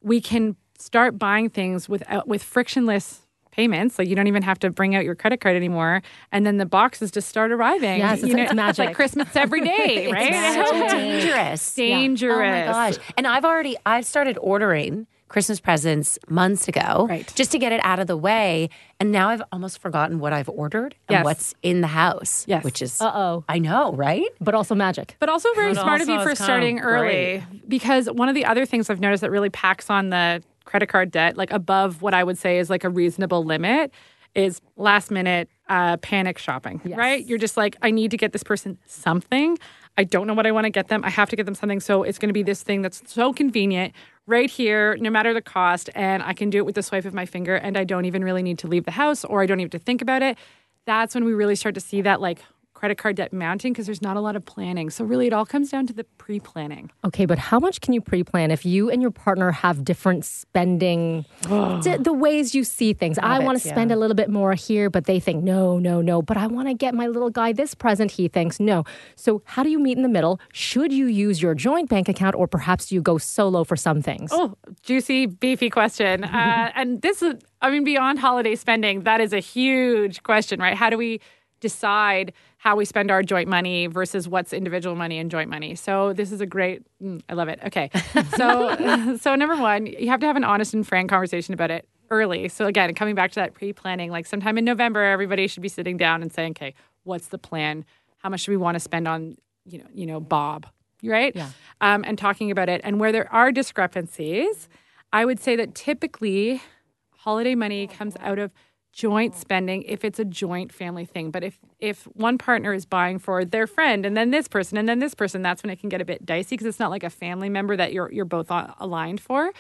we 0.01 0.22
can 0.22 0.56
start 0.80 1.18
buying 1.18 1.50
things 1.50 1.88
without 1.89 2.19
uh, 2.19 2.24
with 2.25 2.44
frictionless 2.44 3.22
payments 3.51 3.98
like 3.98 4.10
you 4.10 4.16
don't 4.18 4.27
even 4.27 4.44
have 4.44 4.60
to 4.60 4.69
bring 4.69 4.95
out 4.95 5.06
your 5.06 5.16
credit 5.16 5.39
card 5.39 5.56
anymore 5.56 6.01
and 6.33 6.45
then 6.45 6.57
the 6.57 6.66
boxes 6.66 7.10
just 7.10 7.30
start 7.30 7.54
arriving 7.54 8.00
Yes, 8.00 8.22
it's- 8.22 8.30
You 8.50 8.54
know, 8.54 8.68
it's 8.69 8.77
like 8.80 8.94
christmas 8.94 9.33
every 9.33 9.62
day 9.62 10.12
right 10.12 10.31
It's 10.33 10.69
so 10.69 10.88
dangerous. 10.89 11.75
dangerous 11.75 12.36
Oh 12.36 12.39
my 12.74 12.89
gosh. 12.92 12.98
And 13.18 13.25
I've 13.25 13.45
already 13.45 13.77
I've 13.86 14.06
started 14.06 14.38
ordering 14.42 15.07
Christmas 15.27 15.60
presents 15.60 16.19
months 16.30 16.68
ago. 16.68 17.07
Right. 17.10 17.30
Just 17.36 17.51
to 17.54 17.57
get 17.60 17.72
it 17.72 17.81
out 17.83 17.98
of 18.00 18.06
the 18.06 18.16
way. 18.16 18.69
And 19.00 19.12
now 19.12 19.30
I've 19.30 19.42
almost 19.51 19.80
forgotten 19.80 20.19
what 20.19 20.33
I've 20.33 20.48
ordered 20.48 20.94
and 21.10 21.16
Yes. 21.16 21.25
what's 21.25 21.56
in 21.63 21.81
the 21.81 21.88
house. 21.88 22.45
Yes. 22.48 22.63
Which 22.63 22.80
is 22.81 23.01
Uh-oh. 23.01 23.44
I 23.50 23.57
know, 23.57 23.94
right? 23.94 24.27
But 24.39 24.54
also 24.54 24.75
magic. 24.75 25.16
But 25.19 25.30
also 25.30 25.50
very 25.56 25.74
But 25.74 25.81
smart 25.81 26.01
of 26.01 26.10
you 26.10 26.22
for 26.22 26.36
starting 26.36 26.77
of 26.80 26.86
early 26.86 27.44
because 27.68 28.07
one 28.12 28.30
of 28.30 28.36
the 28.36 28.45
other 28.45 28.66
things 28.68 28.89
I've 28.89 29.00
noticed 29.00 29.22
that 29.22 29.31
really 29.31 29.50
packs 29.50 29.89
on 29.89 30.10
the 30.12 30.44
credit 30.66 30.88
card 30.88 31.12
debt, 31.12 31.38
like 31.38 31.52
above 31.52 32.02
what 32.02 32.14
I 32.14 32.24
would 32.24 32.38
say 32.38 32.60
is 32.60 32.70
like 32.70 32.84
a 32.84 32.90
reasonable 32.90 33.44
limit, 33.44 33.92
is 34.36 34.60
last 34.76 35.12
minute 35.12 35.50
uh, 35.70 35.98
panic 35.98 36.38
shopping, 36.38 36.82
right? 36.98 37.26
You're 37.26 37.38
just 37.38 37.56
like, 37.56 37.78
I 37.82 37.90
need 37.92 38.12
to 38.12 38.18
get 38.18 38.34
this 38.34 38.44
person 38.44 38.78
something. 38.86 39.58
I 39.98 40.04
don't 40.04 40.28
know 40.28 40.34
what 40.34 40.46
I 40.46 40.52
want 40.52 40.66
to 40.66 40.70
get 40.70 40.90
them. 40.90 41.06
I 41.06 41.10
have 41.10 41.30
to 41.30 41.38
get 41.38 41.46
them 41.46 41.56
something. 41.56 41.80
So 41.80 42.04
it's 42.04 42.20
going 42.20 42.28
to 42.28 42.34
be 42.34 42.44
this 42.44 42.62
thing 42.62 42.82
that's 42.82 43.02
so 43.10 43.32
convenient 43.32 43.94
right 44.28 44.50
here, 44.50 44.98
no 44.98 45.10
matter 45.10 45.34
the 45.34 45.42
cost. 45.42 45.90
And 45.96 46.22
I 46.22 46.34
can 46.34 46.50
do 46.50 46.58
it 46.58 46.66
with 46.66 46.76
the 46.76 46.84
swipe 46.84 47.06
of 47.06 47.14
my 47.14 47.26
finger. 47.26 47.56
And 47.56 47.78
I 47.78 47.86
don't 47.86 48.06
even 48.06 48.24
really 48.24 48.44
need 48.44 48.60
to 48.60 48.68
leave 48.68 48.84
the 48.84 48.92
house 48.92 49.24
or 49.24 49.42
I 49.42 49.46
don't 49.46 49.60
even 49.60 49.72
have 49.72 49.80
to 49.80 49.86
think 49.86 50.02
about 50.02 50.22
it. 50.22 50.38
That's 50.86 51.16
when 51.16 51.24
we 51.24 51.34
really 51.34 51.56
start 51.56 51.76
to 51.76 51.82
see 51.82 52.02
that 52.02 52.20
like 52.20 52.40
credit 52.86 52.98
card 53.00 53.16
debt 53.16 53.34
mounting 53.34 53.74
because 53.74 53.88
there's 53.88 54.04
not 54.04 54.16
a 54.16 54.20
lot 54.20 54.36
of 54.36 54.46
planning. 54.46 54.92
So 54.92 55.04
really, 55.04 55.26
it 55.26 55.34
all 55.34 55.44
comes 55.44 55.72
down 55.72 55.88
to 55.88 55.94
the 55.94 56.04
pre 56.20 56.40
planning. 56.40 56.92
Okay, 57.04 57.26
but 57.26 57.40
how 57.40 57.60
much 57.60 57.82
can 57.82 57.94
you 57.96 58.02
pre-plan 58.02 58.52
if 58.52 58.64
you 58.64 58.92
and 58.92 59.02
your 59.02 59.10
partner 59.10 59.50
have 59.52 59.84
different 59.84 60.24
spending, 60.24 61.26
di- 61.42 61.98
the 61.98 62.14
ways 62.14 62.54
you 62.54 62.64
see 62.64 62.94
things? 62.94 63.18
I 63.18 63.40
want 63.40 63.58
to 63.58 63.64
Habits, 63.64 63.70
spend 63.70 63.92
a 63.92 63.96
little 63.96 64.14
bit 64.14 64.30
more 64.30 64.54
here, 64.54 64.92
but 64.92 65.06
they 65.06 65.20
think 65.20 65.44
no, 65.44 65.80
no, 65.80 66.00
no. 66.00 66.22
But 66.22 66.38
I 66.38 66.46
want 66.46 66.68
to 66.68 66.76
get 66.76 66.94
my 66.94 67.08
little 67.08 67.32
guy 67.32 67.54
this 67.54 67.74
present. 67.74 68.12
He 68.12 68.28
thinks 68.28 68.60
no. 68.60 68.84
So 69.16 69.42
how 69.46 69.64
do 69.64 69.72
you 69.72 69.80
meet 69.80 69.98
in 69.98 70.04
the 70.04 70.10
middle? 70.10 70.40
Should 70.54 70.94
you 70.94 71.08
use 71.08 71.42
your 71.42 71.56
joint 71.56 71.90
bank 71.90 72.08
account, 72.08 72.36
or 72.36 72.48
perhaps 72.48 72.92
you 72.92 73.02
go 73.02 73.18
solo 73.18 73.64
for 73.64 73.76
some 73.76 74.04
things? 74.04 74.30
Oh, 74.32 74.54
juicy, 74.84 75.26
beefy 75.26 75.72
question. 75.72 76.24
Uh, 76.36 76.70
and 76.76 77.02
this 77.02 77.22
is, 77.22 77.36
I 77.62 77.70
mean, 77.72 77.86
beyond 77.86 78.20
holiday 78.20 78.56
spending, 78.56 79.04
that 79.04 79.22
is 79.22 79.32
a 79.32 79.40
huge 79.40 80.22
question, 80.22 80.60
right? 80.60 80.76
How 80.76 80.90
do 80.90 80.98
we 80.98 81.22
decide 81.62 82.34
how 82.66 82.76
we 82.76 82.84
spend 82.84 83.12
our 83.12 83.22
joint 83.22 83.48
money 83.48 83.86
versus 83.86 84.28
what's 84.28 84.52
individual 84.52 84.96
money 84.96 85.20
and 85.20 85.30
joint 85.30 85.52
money? 85.52 85.76
So 85.76 86.14
this 86.14 86.32
is 86.32 86.42
a 86.42 86.48
great, 86.48 86.82
mm, 87.00 87.22
I 87.30 87.36
love 87.36 87.48
it. 87.48 87.60
Okay. 87.68 87.92
So, 88.38 89.18
so 89.22 89.36
number 89.36 89.56
one, 89.56 89.86
you 89.86 90.10
have 90.10 90.20
to 90.22 90.26
have 90.26 90.36
an 90.36 90.44
honest 90.44 90.74
and 90.74 90.86
frank 90.86 91.10
conversation 91.10 91.54
about 91.54 91.70
it 91.70 91.88
early. 92.10 92.50
So 92.50 92.66
again, 92.66 92.94
coming 92.96 93.14
back 93.14 93.32
to 93.34 93.36
that 93.36 93.54
pre-planning, 93.54 94.10
like 94.10 94.26
sometime 94.26 94.58
in 94.58 94.66
November, 94.66 95.04
everybody 95.04 95.48
should 95.48 95.62
be 95.62 95.70
sitting 95.70 95.96
down 95.96 96.24
and 96.24 96.34
saying, 96.34 96.52
okay, 96.52 96.74
what's 97.04 97.28
the 97.28 97.38
plan? 97.38 97.86
How 98.18 98.30
much 98.30 98.46
do 98.46 98.52
we 98.52 98.58
want 98.58 98.76
to 98.76 98.80
spend 98.80 99.08
on, 99.08 99.38
you 99.64 99.78
know, 99.78 99.86
you 99.94 100.08
know, 100.08 100.20
Bob, 100.20 100.66
right? 101.04 101.36
Yeah. 101.36 101.50
Um, 101.82 102.04
and 102.06 102.18
talking 102.18 102.50
about 102.50 102.68
it. 102.68 102.82
And 102.84 103.00
where 103.00 103.12
there 103.12 103.32
are 103.32 103.52
discrepancies, 103.52 104.68
I 105.14 105.24
would 105.24 105.40
say 105.40 105.56
that 105.56 105.76
typically 105.76 106.64
holiday 107.12 107.54
money 107.54 107.86
comes 107.86 108.16
out 108.22 108.40
of 108.40 108.52
joint 108.96 109.36
spending 109.36 109.84
if 109.84 110.06
it's 110.06 110.20
a 110.20 110.26
joint 110.26 110.72
family 110.72 111.06
thing. 111.06 111.30
But 111.30 111.44
if 111.44 111.60
if 111.80 112.06
one 112.14 112.38
partner 112.38 112.74
is 112.74 112.86
buying 112.86 113.20
for 113.20 113.44
their 113.44 113.68
friend 113.68 114.06
and 114.06 114.16
then 114.16 114.32
this 114.32 114.48
person 114.48 114.78
and 114.78 114.88
then 114.88 115.00
this 115.00 115.14
person, 115.14 115.42
that's 115.42 115.62
when 115.62 115.70
it 115.70 115.80
can 115.80 115.90
get 115.90 116.00
a 116.00 116.06
bit 116.06 116.26
dicey 116.26 116.56
because 116.56 116.66
it's 116.66 116.80
not 116.80 116.90
like 116.90 117.04
a 117.04 117.10
family 117.10 117.50
member 117.50 117.75
that 117.75 117.92
you're 117.92 118.12
you're 118.12 118.25
both 118.25 118.48
aligned 118.50 119.20
for. 119.20 119.52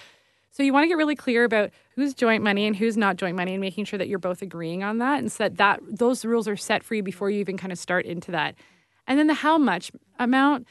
So 0.51 0.63
you 0.63 0.71
want 0.71 0.85
to 0.85 0.87
get 0.87 0.95
really 0.95 1.17
clear 1.17 1.43
about 1.43 1.71
who's 1.95 2.13
joint 2.13 2.41
money 2.41 2.65
and 2.65 2.77
who's 2.77 2.95
not 2.95 3.17
joint 3.17 3.35
money 3.35 3.53
and 3.53 3.59
making 3.59 3.83
sure 3.83 3.99
that 3.99 4.07
you're 4.07 4.19
both 4.19 4.41
agreeing 4.41 4.83
on 4.83 4.99
that 4.99 5.19
and 5.19 5.29
so 5.29 5.43
that, 5.43 5.57
that 5.57 5.81
those 5.85 6.23
rules 6.23 6.47
are 6.47 6.55
set 6.55 6.81
for 6.81 6.95
you 6.95 7.03
before 7.03 7.29
you 7.29 7.41
even 7.41 7.57
kind 7.57 7.73
of 7.73 7.77
start 7.77 8.05
into 8.05 8.31
that. 8.31 8.55
And 9.05 9.19
then 9.19 9.27
the 9.27 9.33
how 9.33 9.57
much 9.57 9.91
amount, 10.17 10.65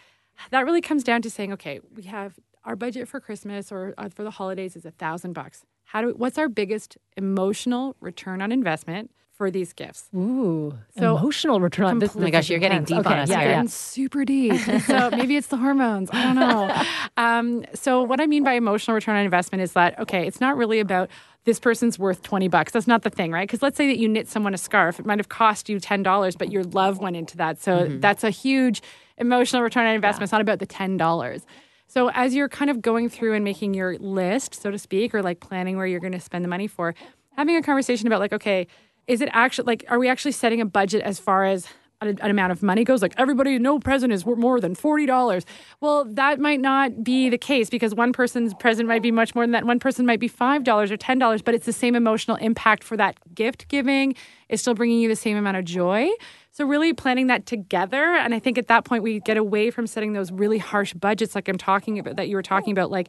that 0.51 0.65
really 0.65 0.81
comes 0.81 1.05
down 1.05 1.21
to 1.21 1.31
saying, 1.31 1.53
okay, 1.53 1.81
we 1.95 2.05
have 2.05 2.39
our 2.65 2.77
budget 2.77 3.09
for 3.09 3.21
Christmas 3.21 3.71
or 3.71 3.93
uh, 3.99 4.09
for 4.09 4.25
the 4.25 4.31
holidays 4.31 4.75
is 4.75 4.87
a 4.87 4.91
thousand 4.91 5.35
bucks. 5.35 5.67
How 5.95 6.03
do 6.03 6.09
what's 6.17 6.39
our 6.39 6.49
biggest 6.49 6.99
emotional 7.17 7.95
return 8.01 8.43
on 8.43 8.51
investment 8.51 9.13
for 9.33 9.49
these 9.49 9.73
gifts? 9.73 10.09
Ooh, 10.13 10.77
So- 10.99 11.17
emotional 11.17 11.61
return. 11.61 11.87
on 11.87 11.99
this, 12.01 12.17
Oh 12.17 12.19
my 12.19 12.31
gosh, 12.31 12.51
you're 12.51 12.59
getting 12.59 12.83
deep 12.83 12.99
on 12.99 13.07
Okay, 13.07 13.21
us 13.21 13.31
yeah, 13.31 13.41
here. 13.43 13.51
yeah. 13.51 13.65
Super 13.67 14.25
deep. 14.25 14.55
so 14.83 15.09
maybe 15.13 15.37
it's 15.37 15.47
the 15.47 15.57
hormones. 15.57 16.11
I 16.13 16.23
don't 16.25 16.35
know. 16.35 16.83
Um, 17.17 17.65
so 17.75 18.03
what 18.03 18.21
I 18.21 18.27
mean 18.27 18.43
by 18.43 18.55
emotional 18.55 18.97
return 18.97 19.15
on 19.15 19.25
investment 19.25 19.63
is 19.63 19.73
that 19.75 19.97
okay, 20.01 20.27
it's 20.27 20.41
not 20.41 20.57
really 20.57 20.81
about 20.81 21.09
this 21.45 21.61
person's 21.61 21.97
worth 21.97 22.23
20 22.25 22.49
bucks. 22.49 22.73
That's 22.73 22.89
not 22.89 23.03
the 23.03 23.11
thing, 23.11 23.31
right? 23.31 23.47
Because 23.47 23.63
let's 23.63 23.77
say 23.77 23.87
that 23.87 23.99
you 23.99 24.09
knit 24.09 24.27
someone 24.27 24.53
a 24.53 24.59
scarf. 24.59 24.99
It 24.99 25.07
might 25.07 25.21
have 25.21 25.29
cost 25.29 25.69
you 25.69 25.79
$10, 25.79 26.37
but 26.37 26.51
your 26.51 26.65
love 26.65 26.99
went 26.99 27.15
into 27.15 27.37
that. 27.37 27.63
So 27.63 27.87
that's 28.01 28.25
a 28.25 28.31
huge 28.31 28.83
emotional 29.17 29.63
return 29.63 29.87
on 29.87 29.95
investment. 29.95 30.25
It's 30.25 30.33
not 30.33 30.41
about 30.41 30.59
the 30.59 30.67
$10. 30.67 31.43
So 31.87 32.11
as 32.11 32.35
you're 32.35 32.49
kind 32.49 32.71
of 32.71 32.83
going 32.83 33.09
through 33.09 33.35
and 33.35 33.45
making 33.45 33.75
your 33.75 33.97
list, 33.99 34.55
so 34.55 34.71
to 34.71 34.79
speak, 34.79 35.15
or 35.15 35.23
like 35.23 35.41
planning 35.41 35.77
where 35.77 35.87
you're 35.87 36.01
going 36.01 36.13
to 36.13 36.21
spend 36.21 36.45
the 36.45 36.49
money 36.49 36.67
for, 36.67 36.95
having 37.37 37.57
a 37.57 37.63
conversation 37.63 38.07
about 38.07 38.21
like, 38.21 38.33
okay, 38.33 38.67
is 39.07 39.21
it 39.21 39.29
actually 39.33 39.67
like, 39.67 39.85
are 39.89 39.99
we 39.99 40.09
actually 40.09 40.33
setting 40.33 40.61
a 40.61 40.67
budget 40.67 41.03
as 41.03 41.19
far 41.19 41.45
as 41.45 41.69
an, 42.01 42.19
an 42.21 42.31
amount 42.31 42.53
of 42.53 42.63
money 42.63 42.85
goes? 42.85 43.03
Like 43.03 43.15
everybody, 43.17 43.59
no 43.59 43.79
present 43.79 44.13
is 44.13 44.25
more 44.27 44.61
than 44.61 44.75
forty 44.75 45.07
dollars. 45.07 45.45
Well, 45.81 46.05
that 46.07 46.41
might 46.41 46.61
not 46.61 47.05
be 47.05 47.29
the 47.29 47.39
case 47.39 47.71
because 47.71 47.95
one 47.95 48.13
person's 48.13 48.55
present 48.55 48.89
might 48.89 49.03
be 49.03 49.11
much 49.11 49.35
more 49.35 49.45
than 49.45 49.53
that. 49.53 49.65
One 49.65 49.79
person 49.79 50.07
might 50.07 50.21
be 50.21 50.29
five 50.29 50.65
dollars 50.65 50.91
or 50.91 50.97
ten 50.97 51.19
dollars, 51.19 51.43
but 51.43 51.55
it's 51.55 51.67
the 51.67 51.73
same 51.73 51.95
emotional 51.95 52.37
impact 52.39 52.83
for 52.83 52.97
that 52.97 53.17
gift 53.35 53.69
giving. 53.69 54.15
It's 54.49 54.63
still 54.63 54.75
bringing 54.75 55.01
you 55.01 55.09
the 55.09 55.17
same 55.17 55.37
amount 55.37 55.59
of 55.59 55.65
joy. 55.65 56.09
So 56.57 56.65
really 56.65 56.93
planning 56.93 57.27
that 57.27 57.47
together, 57.47 58.15
and 58.15 58.33
I 58.33 58.39
think 58.39 58.59
at 58.59 58.69
that 58.69 58.85
point 58.85 59.03
we 59.03 59.19
get 59.19 59.37
away 59.37 59.71
from 59.73 59.89
setting 59.89 60.13
those 60.13 60.31
really 60.31 60.59
harsh 60.59 60.95
budgets, 60.95 61.35
like 61.35 61.49
I'm 61.49 61.59
talking 61.59 61.99
about 61.99 62.15
that 62.15 62.29
you 62.29 62.37
were 62.37 62.43
talking 62.45 62.71
about, 62.71 62.93
like 62.93 63.09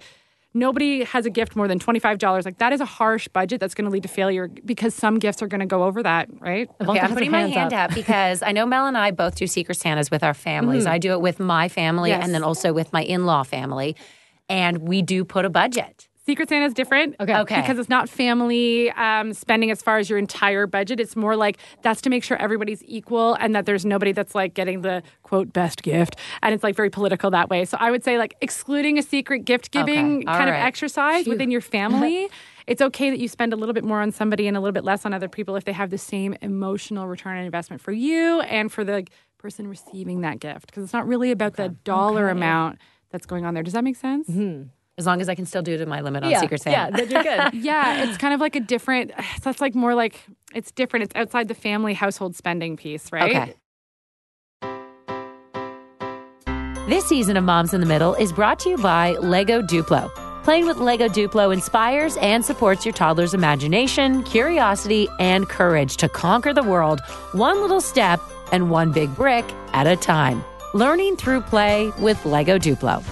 nobody 0.55 1.03
has 1.03 1.27
a 1.27 1.29
gift 1.29 1.55
more 1.55 1.67
than 1.67 1.77
$25. 1.77 2.43
Like 2.43 2.57
that 2.57 2.73
is 2.73 2.81
a 2.81 2.85
harsh 2.85 3.27
budget 3.27 3.59
that's 3.59 3.75
going 3.75 3.85
to 3.85 3.91
lead 3.91 4.01
to 4.01 4.09
failure 4.09 4.47
because 4.65 4.95
some 4.95 5.19
gifts 5.19 5.43
are 5.43 5.47
going 5.47 5.59
to 5.59 5.67
go 5.67 5.83
over 5.83 6.01
that, 6.01 6.27
right? 6.39 6.67
Okay, 6.81 6.99
I'm 6.99 7.13
putting 7.13 7.29
my 7.29 7.45
hand 7.45 7.71
up. 7.71 7.93
because 7.93 8.41
I 8.41 8.51
know 8.51 8.65
Mel 8.65 8.87
and 8.87 8.97
I 8.97 9.11
both 9.11 9.35
do 9.35 9.45
Secret 9.45 9.75
Santas 9.75 10.09
with 10.09 10.23
our 10.23 10.33
families. 10.33 10.85
Mm-hmm. 10.85 10.93
I 10.93 10.97
do 10.97 11.11
it 11.11 11.21
with 11.21 11.39
my 11.39 11.69
family 11.69 12.09
Yes. 12.09 12.23
and 12.25 12.33
then 12.33 12.41
also 12.41 12.73
with 12.73 12.91
my 12.93 13.03
in 13.03 13.27
law 13.27 13.43
family. 13.43 13.95
And 14.49 14.79
we 14.79 15.03
do 15.03 15.23
put 15.23 15.45
a 15.45 15.51
budget. 15.51 16.07
Secret 16.25 16.49
Santa 16.49 16.65
is 16.65 16.73
different. 16.73 17.15
Okay. 17.19 17.37
Okay. 17.37 17.61
Because 17.61 17.77
it's 17.77 17.89
not 17.89 18.09
family 18.09 18.89
um, 18.91 19.33
spending 19.33 19.69
as 19.69 19.81
far 19.81 19.99
as 19.99 20.09
your 20.09 20.17
entire 20.17 20.65
budget. 20.65 20.99
It's 20.99 21.15
more 21.15 21.35
like 21.35 21.57
that's 21.83 22.01
to 22.01 22.09
make 22.09 22.23
sure 22.23 22.35
everybody's 22.37 22.83
equal 22.85 23.35
and 23.35 23.55
that 23.55 23.67
there's 23.67 23.85
nobody 23.85 24.11
that's 24.11 24.33
like 24.33 24.55
getting 24.55 24.81
the 24.81 25.03
quote 25.21 25.53
best 25.53 25.83
gift. 25.83 26.15
And 26.41 26.55
it's 26.55 26.63
like 26.63 26.75
very 26.75 26.89
political 26.89 27.29
that 27.31 27.49
way. 27.49 27.63
So 27.65 27.77
I 27.79 27.91
would 27.91 28.03
say 28.03 28.17
like 28.17 28.35
excluding 28.41 28.97
a 28.97 29.03
secret 29.03 29.45
gift 29.45 29.69
giving 29.71 30.17
Okay. 30.17 30.25
All 30.25 30.35
kind 30.37 30.49
of 30.49 30.53
right. 30.53 30.65
exercise 30.65 31.27
within 31.27 31.51
your 31.51 31.61
family. 31.61 32.29
It's 32.67 32.81
okay 32.81 33.11
that 33.11 33.19
you 33.19 33.27
spend 33.27 33.53
a 33.53 33.55
little 33.55 33.73
bit 33.73 33.83
more 33.83 34.01
on 34.01 34.11
somebody 34.11 34.47
and 34.47 34.57
a 34.57 34.59
little 34.59 34.73
bit 34.73 34.83
less 34.83 35.05
on 35.05 35.13
other 35.13 35.29
people 35.29 35.55
if 35.55 35.65
they 35.65 35.71
have 35.71 35.91
the 35.91 35.99
same 35.99 36.35
emotional 36.41 37.07
return 37.07 37.37
on 37.37 37.43
investment 37.45 37.79
for 37.79 37.91
you 37.91 38.41
and 38.41 38.71
for 38.71 38.83
the 38.83 39.05
person 39.37 39.67
receiving 39.67 40.21
that 40.21 40.39
gift. 40.39 40.65
Because 40.65 40.83
it's 40.83 40.91
not 40.93 41.05
really 41.05 41.29
about 41.29 41.57
the 41.57 41.69
dollar 41.83 42.27
amount 42.29 42.79
that's 43.11 43.27
going 43.27 43.45
on 43.45 43.53
there. 43.53 43.61
Does 43.61 43.73
that 43.73 43.83
make 43.83 43.95
sense? 43.97 44.27
As 44.97 45.05
long 45.05 45.19
as 45.19 45.27
I 45.27 45.35
can 45.35 45.45
still 45.45 45.61
do 45.61 45.73
it 45.73 45.79
to 45.79 45.85
my 45.85 45.99
limit 45.99 46.23
on 46.23 46.31
yeah, 46.31 46.39
Secret 46.39 46.61
Santa. 46.61 46.77
yeah, 46.77 46.89
then 46.89 47.11
you're 47.11 47.23
good. 47.23 47.53
Yeah, 47.65 48.03
it's 48.03 48.17
kind 48.17 48.33
of 48.33 48.39
like 48.39 48.55
a 48.55 48.61
different. 48.61 49.11
That's 49.41 49.59
like 49.59 49.75
more 49.75 49.93
like 49.93 50.21
it's 50.53 50.71
different. 50.71 51.03
It's 51.03 51.15
outside 51.15 51.47
the 51.47 51.55
family 51.55 51.93
household 51.93 52.35
spending 52.35 52.77
piece, 52.77 53.11
right? 53.11 53.35
Okay. 53.35 53.55
This 56.87 57.05
season 57.05 57.35
of 57.35 57.43
Moms 57.43 57.73
in 57.73 57.81
the 57.81 57.87
Middle 57.87 58.13
is 58.13 58.31
brought 58.31 58.59
to 58.59 58.69
you 58.69 58.77
by 58.77 59.13
Lego 59.13 59.61
Duplo. 59.61 60.09
Playing 60.43 60.67
with 60.67 60.77
Lego 60.77 61.07
Duplo 61.07 61.51
inspires 61.51 62.15
and 62.17 62.45
supports 62.45 62.85
your 62.85 62.93
toddler's 62.93 63.33
imagination, 63.33 64.21
curiosity, 64.23 65.07
and 65.19 65.49
courage 65.49 65.97
to 65.97 66.07
conquer 66.07 66.53
the 66.53 66.61
world 66.61 67.01
one 67.31 67.59
little 67.59 67.81
step 67.81 68.21
and 68.51 68.69
one 68.69 68.91
big 68.91 69.13
brick 69.15 69.43
at 69.73 69.87
a 69.87 69.95
time. 69.95 70.43
Learning 70.75 71.17
through 71.17 71.41
play 71.41 71.91
with 71.99 72.23
Lego 72.25 72.59
Duplo. 72.59 73.03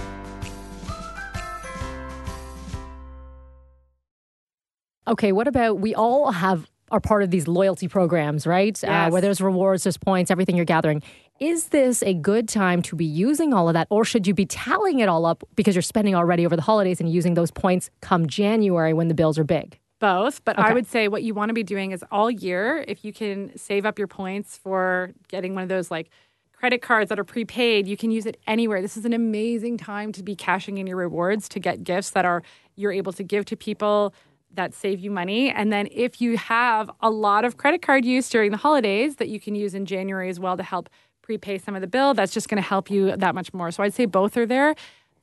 Okay, 5.06 5.32
what 5.32 5.46
about 5.48 5.80
we 5.80 5.94
all 5.94 6.30
have 6.32 6.68
are 6.90 7.00
part 7.00 7.22
of 7.22 7.30
these 7.30 7.48
loyalty 7.48 7.88
programs, 7.88 8.46
right? 8.46 8.82
Uh, 8.84 8.88
Yes. 8.88 9.12
where 9.12 9.20
there's 9.20 9.40
rewards, 9.40 9.82
there's 9.84 9.96
points, 9.96 10.30
everything 10.30 10.54
you're 10.54 10.64
gathering. 10.66 11.02
Is 11.40 11.68
this 11.68 12.02
a 12.02 12.14
good 12.14 12.48
time 12.48 12.82
to 12.82 12.94
be 12.94 13.04
using 13.06 13.52
all 13.52 13.68
of 13.68 13.74
that, 13.74 13.88
or 13.90 14.04
should 14.04 14.26
you 14.26 14.34
be 14.34 14.46
tallying 14.46 15.00
it 15.00 15.08
all 15.08 15.26
up 15.26 15.42
because 15.56 15.74
you're 15.74 15.82
spending 15.82 16.14
already 16.14 16.46
over 16.46 16.54
the 16.54 16.62
holidays 16.62 17.00
and 17.00 17.10
using 17.10 17.34
those 17.34 17.50
points 17.50 17.90
come 18.00 18.26
January 18.28 18.92
when 18.92 19.08
the 19.08 19.14
bills 19.14 19.38
are 19.38 19.44
big? 19.44 19.78
Both, 19.98 20.44
but 20.44 20.58
Okay. 20.58 20.68
I 20.68 20.72
would 20.72 20.86
say 20.86 21.08
what 21.08 21.22
you 21.22 21.34
want 21.34 21.48
to 21.48 21.54
be 21.54 21.62
doing 21.64 21.90
is 21.92 22.04
all 22.12 22.30
year. 22.30 22.84
If 22.86 23.04
you 23.04 23.12
can 23.12 23.56
save 23.56 23.84
up 23.86 23.98
your 23.98 24.08
points 24.08 24.56
for 24.58 25.12
getting 25.28 25.54
one 25.54 25.62
of 25.62 25.68
those 25.68 25.90
like 25.90 26.10
credit 26.52 26.82
cards 26.82 27.08
that 27.08 27.18
are 27.18 27.24
prepaid, 27.24 27.88
you 27.88 27.96
can 27.96 28.10
use 28.10 28.26
it 28.26 28.38
anywhere. 28.46 28.80
This 28.82 28.96
is 28.96 29.04
an 29.04 29.12
amazing 29.14 29.78
time 29.78 30.12
to 30.12 30.22
be 30.22 30.36
cashing 30.36 30.78
in 30.78 30.86
your 30.86 30.98
rewards 30.98 31.48
to 31.50 31.58
get 31.58 31.82
gifts 31.82 32.10
that 32.10 32.24
are 32.24 32.42
you're 32.76 32.92
able 32.92 33.12
to 33.14 33.22
give 33.24 33.44
to 33.46 33.56
people 33.56 34.14
that 34.56 34.74
save 34.74 35.00
you 35.00 35.10
money. 35.10 35.50
And 35.50 35.72
then 35.72 35.88
if 35.90 36.20
you 36.20 36.36
have 36.36 36.90
a 37.00 37.10
lot 37.10 37.44
of 37.44 37.56
credit 37.56 37.82
card 37.82 38.04
use 38.04 38.28
during 38.28 38.50
the 38.50 38.56
holidays 38.56 39.16
that 39.16 39.28
you 39.28 39.40
can 39.40 39.54
use 39.54 39.74
in 39.74 39.86
January 39.86 40.28
as 40.28 40.40
well 40.40 40.56
to 40.56 40.62
help 40.62 40.88
prepay 41.22 41.58
some 41.58 41.74
of 41.74 41.80
the 41.80 41.86
bill, 41.86 42.14
that's 42.14 42.32
just 42.32 42.48
going 42.48 42.62
to 42.62 42.68
help 42.68 42.90
you 42.90 43.16
that 43.16 43.34
much 43.34 43.52
more. 43.54 43.70
So 43.70 43.82
I'd 43.82 43.94
say 43.94 44.06
both 44.06 44.36
are 44.36 44.46
there. 44.46 44.74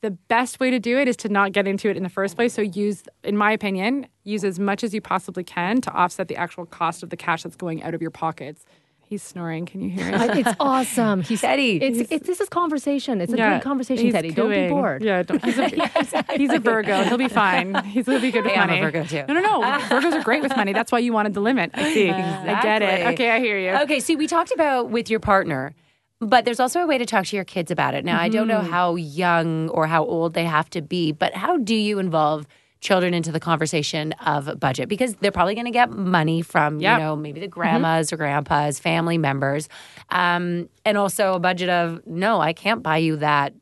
The 0.02 0.12
best 0.12 0.60
way 0.60 0.72
to 0.72 0.80
do 0.80 0.98
it 0.98 1.08
is 1.08 1.16
to 1.18 1.30
not 1.30 1.52
get 1.52 1.68
into 1.68 1.88
it 1.88 1.96
in 1.96 2.02
the 2.02 2.10
first 2.10 2.36
place. 2.36 2.54
So 2.54 2.64
use, 2.64 3.04
in 3.24 3.38
my 3.38 3.52
opinion, 3.52 4.08
use 4.24 4.44
as 4.44 4.58
much 4.58 4.84
as 4.84 4.96
you 4.96 5.02
possibly 5.02 5.44
can 5.44 5.80
to 5.82 5.92
offset 5.92 6.28
the 6.28 6.36
actual 6.36 6.66
cost 6.66 7.04
of 7.04 7.12
the 7.12 7.18
cash 7.18 7.44
that's 7.44 7.56
going 7.56 7.84
out 7.84 7.94
of 7.94 8.02
your 8.02 8.10
pockets. 8.10 8.66
He's 9.12 9.22
snoring. 9.22 9.66
Can 9.66 9.82
you 9.82 9.90
hear 9.90 10.08
it? 10.08 10.38
It's 10.38 10.56
awesome. 10.58 11.22
He's 11.24 11.42
Teddy. 11.42 11.76
It's, 11.82 12.10
it's 12.10 12.26
this 12.26 12.40
is 12.40 12.48
conversation. 12.48 13.20
It's 13.20 13.34
a 13.34 13.36
Yeah, 13.36 13.58
good 13.58 13.64
conversation, 13.66 14.06
he's 14.06 14.14
Teddy. 14.14 14.32
Don't 14.32 14.50
be 14.50 14.70
bored. 14.70 15.04
Yeah, 15.04 15.22
don't, 15.24 15.44
he's, 15.44 15.58
a, 15.58 15.68
he's 16.38 16.50
a 16.50 16.60
Virgo. 16.60 17.04
He'll 17.04 17.18
be 17.18 17.28
fine. 17.28 17.76
He's 17.84 18.06
he'll 18.06 18.22
be 18.22 18.32
good 18.32 18.46
with 18.46 18.54
Hey, 18.54 18.60
I'm 18.60 18.70
a 18.70 18.72
money. 18.72 18.80
Virgo 18.80 19.04
too. 19.04 19.26
No, 19.28 19.34
no, 19.34 19.42
no. 19.42 19.62
Virgos 19.90 20.14
are 20.14 20.24
great 20.24 20.42
with 20.42 20.56
money. 20.56 20.72
That's 20.72 20.94
why 20.94 21.00
you 21.00 21.12
wanted 21.12 21.34
the 21.34 21.42
limit. 21.42 21.72
I 21.74 21.94
see. 21.94 22.10
I 22.10 22.62
get 22.62 22.82
it. 22.82 23.08
Okay, 23.08 23.32
I 23.32 23.40
hear 23.40 23.60
you. 23.60 23.82
Okay, 23.82 24.00
see, 24.00 24.16
we 24.16 24.28
talked 24.28 24.54
about 24.54 24.92
with 24.92 25.10
your 25.10 25.20
partner, 25.20 25.74
but 26.22 26.46
there's 26.46 26.62
also 26.62 26.80
a 26.80 26.88
way 26.88 26.98
to 26.98 27.06
talk 27.06 27.26
to 27.26 27.36
your 27.36 27.44
kids 27.44 27.70
about 27.70 27.94
it. 27.96 28.06
Now, 28.06 28.18
I 28.18 28.30
don't 28.30 28.48
know 28.48 28.62
mm-hmm. 28.62 28.72
how 28.72 28.96
young 28.96 29.68
or 29.72 29.88
how 29.88 30.06
old 30.06 30.36
they 30.36 30.46
have 30.46 30.70
to 30.70 30.82
be, 30.82 31.12
but 31.12 31.34
how 31.34 31.58
do 31.58 31.76
you 31.76 32.00
involve 32.00 32.48
children 32.82 33.14
into 33.14 33.32
the 33.32 33.40
conversation 33.40 34.12
of 34.26 34.60
budget? 34.60 34.90
Because 34.90 35.16
they're 35.16 35.32
probably 35.32 35.56
going 35.56 35.66
to 35.66 35.72
get 35.72 35.90
money 35.92 36.42
from, 36.42 36.80
Yep. 36.80 36.98
you 37.00 37.04
know, 37.04 37.16
maybe 37.16 37.40
the 37.40 37.48
grandmas 37.48 38.12
or 38.12 38.18
grandpas, 38.18 38.80
family 38.80 39.18
members, 39.18 39.70
um, 40.10 40.68
and 40.84 40.98
also 40.98 41.34
a 41.36 41.40
budget 41.40 41.70
of, 41.70 42.06
no, 42.06 42.42
I 42.42 42.54
can't 42.54 42.84
buy 42.84 42.98
you 42.98 43.16
that 43.18 43.54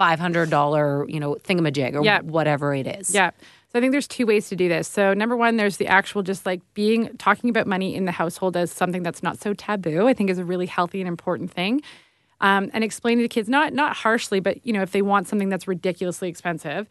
$500, 0.00 1.08
you 1.12 1.20
know, 1.20 1.34
thingamajig 1.36 1.94
or 1.94 2.04
Yep. 2.04 2.24
whatever 2.24 2.74
it 2.74 2.86
is. 2.86 3.14
Yeah. 3.14 3.30
So 3.72 3.78
I 3.78 3.80
think 3.80 3.92
there's 3.92 4.06
two 4.08 4.26
ways 4.26 4.48
to 4.48 4.56
do 4.56 4.68
this. 4.68 4.86
So 4.86 5.14
number 5.14 5.36
one, 5.36 5.56
there's 5.56 5.78
the 5.78 5.86
actual 5.88 6.22
just 6.22 6.46
like 6.46 6.60
being 6.74 7.08
talking 7.18 7.50
about 7.50 7.66
money 7.66 7.94
in 7.94 8.04
the 8.04 8.12
household 8.12 8.56
as 8.56 8.70
something 8.70 9.02
that's 9.02 9.22
not 9.22 9.40
so 9.40 9.52
taboo. 9.52 10.06
I 10.06 10.14
think 10.14 10.30
is 10.30 10.38
a 10.38 10.44
really 10.44 10.66
healthy 10.66 11.00
and 11.00 11.08
important 11.08 11.50
thing. 11.50 11.82
Um, 12.40 12.70
and 12.72 12.84
explaining 12.84 13.24
to 13.24 13.28
kids 13.28 13.48
not 13.48 13.72
not 13.72 13.96
harshly, 13.96 14.38
but 14.40 14.64
you 14.66 14.72
know 14.72 14.82
if 14.82 14.90
they 14.92 15.02
want 15.02 15.26
something 15.28 15.48
that's 15.48 15.66
ridiculously 15.66 16.28
expensive, 16.28 16.88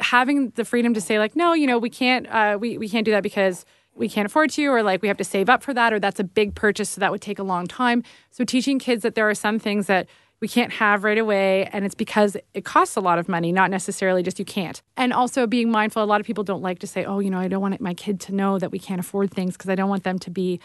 having 0.00 0.50
the 0.50 0.64
freedom 0.64 0.94
to 0.94 1.00
say 1.00 1.18
like, 1.18 1.36
no, 1.36 1.52
you 1.52 1.66
know 1.66 1.78
we 1.78 1.90
can't 1.90 2.26
uh, 2.28 2.56
we 2.60 2.78
we 2.78 2.88
can't 2.88 3.04
do 3.04 3.10
that 3.12 3.22
because 3.22 3.64
we 3.94 4.08
can't 4.08 4.26
afford 4.26 4.50
to, 4.50 4.66
or 4.66 4.82
like 4.82 5.02
we 5.02 5.08
have 5.08 5.18
to 5.18 5.24
save 5.24 5.48
up 5.48 5.62
for 5.62 5.74
that, 5.74 5.92
or 5.92 6.00
that's 6.00 6.20
a 6.20 6.24
big 6.24 6.54
purchase, 6.54 6.90
so 6.90 7.00
that 7.00 7.10
would 7.10 7.20
take 7.20 7.38
a 7.38 7.42
long 7.42 7.66
time. 7.66 8.02
So 8.30 8.44
teaching 8.44 8.78
kids 8.78 9.02
that 9.02 9.14
there 9.14 9.28
are 9.28 9.34
some 9.34 9.58
things 9.58 9.86
that 9.86 10.08
we 10.42 10.48
can't 10.48 10.72
have 10.72 11.04
right 11.04 11.18
away 11.18 11.66
and 11.72 11.84
it's 11.84 11.94
because 11.94 12.36
it 12.52 12.64
costs 12.64 12.96
a 12.96 13.00
lot 13.00 13.16
of 13.16 13.28
money 13.28 13.52
not 13.52 13.70
necessarily 13.70 14.24
just 14.24 14.40
you 14.40 14.44
can't 14.44 14.82
and 14.96 15.12
also 15.12 15.46
being 15.46 15.70
mindful 15.70 16.02
a 16.02 16.04
lot 16.04 16.20
of 16.20 16.26
people 16.26 16.42
don't 16.42 16.62
like 16.62 16.80
to 16.80 16.86
say 16.86 17.04
oh 17.04 17.20
you 17.20 17.30
know 17.30 17.38
i 17.38 17.46
don't 17.46 17.62
want 17.62 17.80
my 17.80 17.94
kid 17.94 18.18
to 18.18 18.34
know 18.34 18.58
that 18.58 18.72
we 18.72 18.78
can't 18.78 18.98
afford 18.98 19.30
things 19.30 19.56
because 19.56 19.70
i 19.70 19.76
don't 19.76 19.88
want 19.88 20.02
them 20.02 20.18
to 20.18 20.30
be 20.30 20.58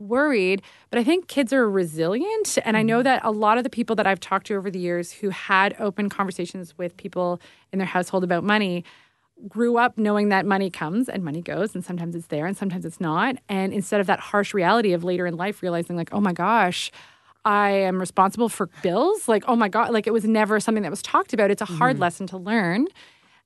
worried 0.00 0.62
but 0.88 0.98
i 0.98 1.04
think 1.04 1.28
kids 1.28 1.52
are 1.52 1.68
resilient 1.70 2.58
and 2.64 2.76
i 2.76 2.82
know 2.82 2.98
mm-hmm. 2.98 3.04
that 3.04 3.20
a 3.24 3.30
lot 3.30 3.58
of 3.58 3.64
the 3.64 3.70
people 3.70 3.94
that 3.94 4.06
i've 4.06 4.20
talked 4.20 4.46
to 4.46 4.54
over 4.54 4.70
the 4.70 4.78
years 4.78 5.12
who 5.12 5.30
had 5.30 5.76
open 5.78 6.08
conversations 6.08 6.76
with 6.78 6.96
people 6.96 7.40
in 7.72 7.78
their 7.78 7.86
household 7.86 8.24
about 8.24 8.42
money 8.42 8.84
grew 9.48 9.78
up 9.78 9.96
knowing 9.96 10.28
that 10.28 10.44
money 10.44 10.70
comes 10.70 11.08
and 11.08 11.22
money 11.22 11.40
goes 11.40 11.74
and 11.74 11.84
sometimes 11.84 12.14
it's 12.14 12.26
there 12.26 12.46
and 12.46 12.56
sometimes 12.56 12.84
it's 12.84 13.00
not 13.00 13.36
and 13.48 13.72
instead 13.72 14.00
of 14.00 14.06
that 14.06 14.20
harsh 14.20 14.52
reality 14.52 14.92
of 14.92 15.04
later 15.04 15.26
in 15.26 15.36
life 15.36 15.62
realizing 15.62 15.96
like 15.96 16.08
oh 16.12 16.20
my 16.20 16.32
gosh 16.32 16.90
I 17.44 17.70
am 17.70 17.98
responsible 17.98 18.48
for 18.48 18.66
bills. 18.82 19.26
Like, 19.26 19.44
oh 19.48 19.56
my 19.56 19.68
God, 19.68 19.92
like 19.92 20.06
it 20.06 20.12
was 20.12 20.24
never 20.24 20.60
something 20.60 20.82
that 20.82 20.90
was 20.90 21.02
talked 21.02 21.32
about. 21.32 21.50
It's 21.50 21.62
a 21.62 21.66
hard 21.66 21.94
mm-hmm. 21.94 22.02
lesson 22.02 22.26
to 22.28 22.36
learn. 22.36 22.86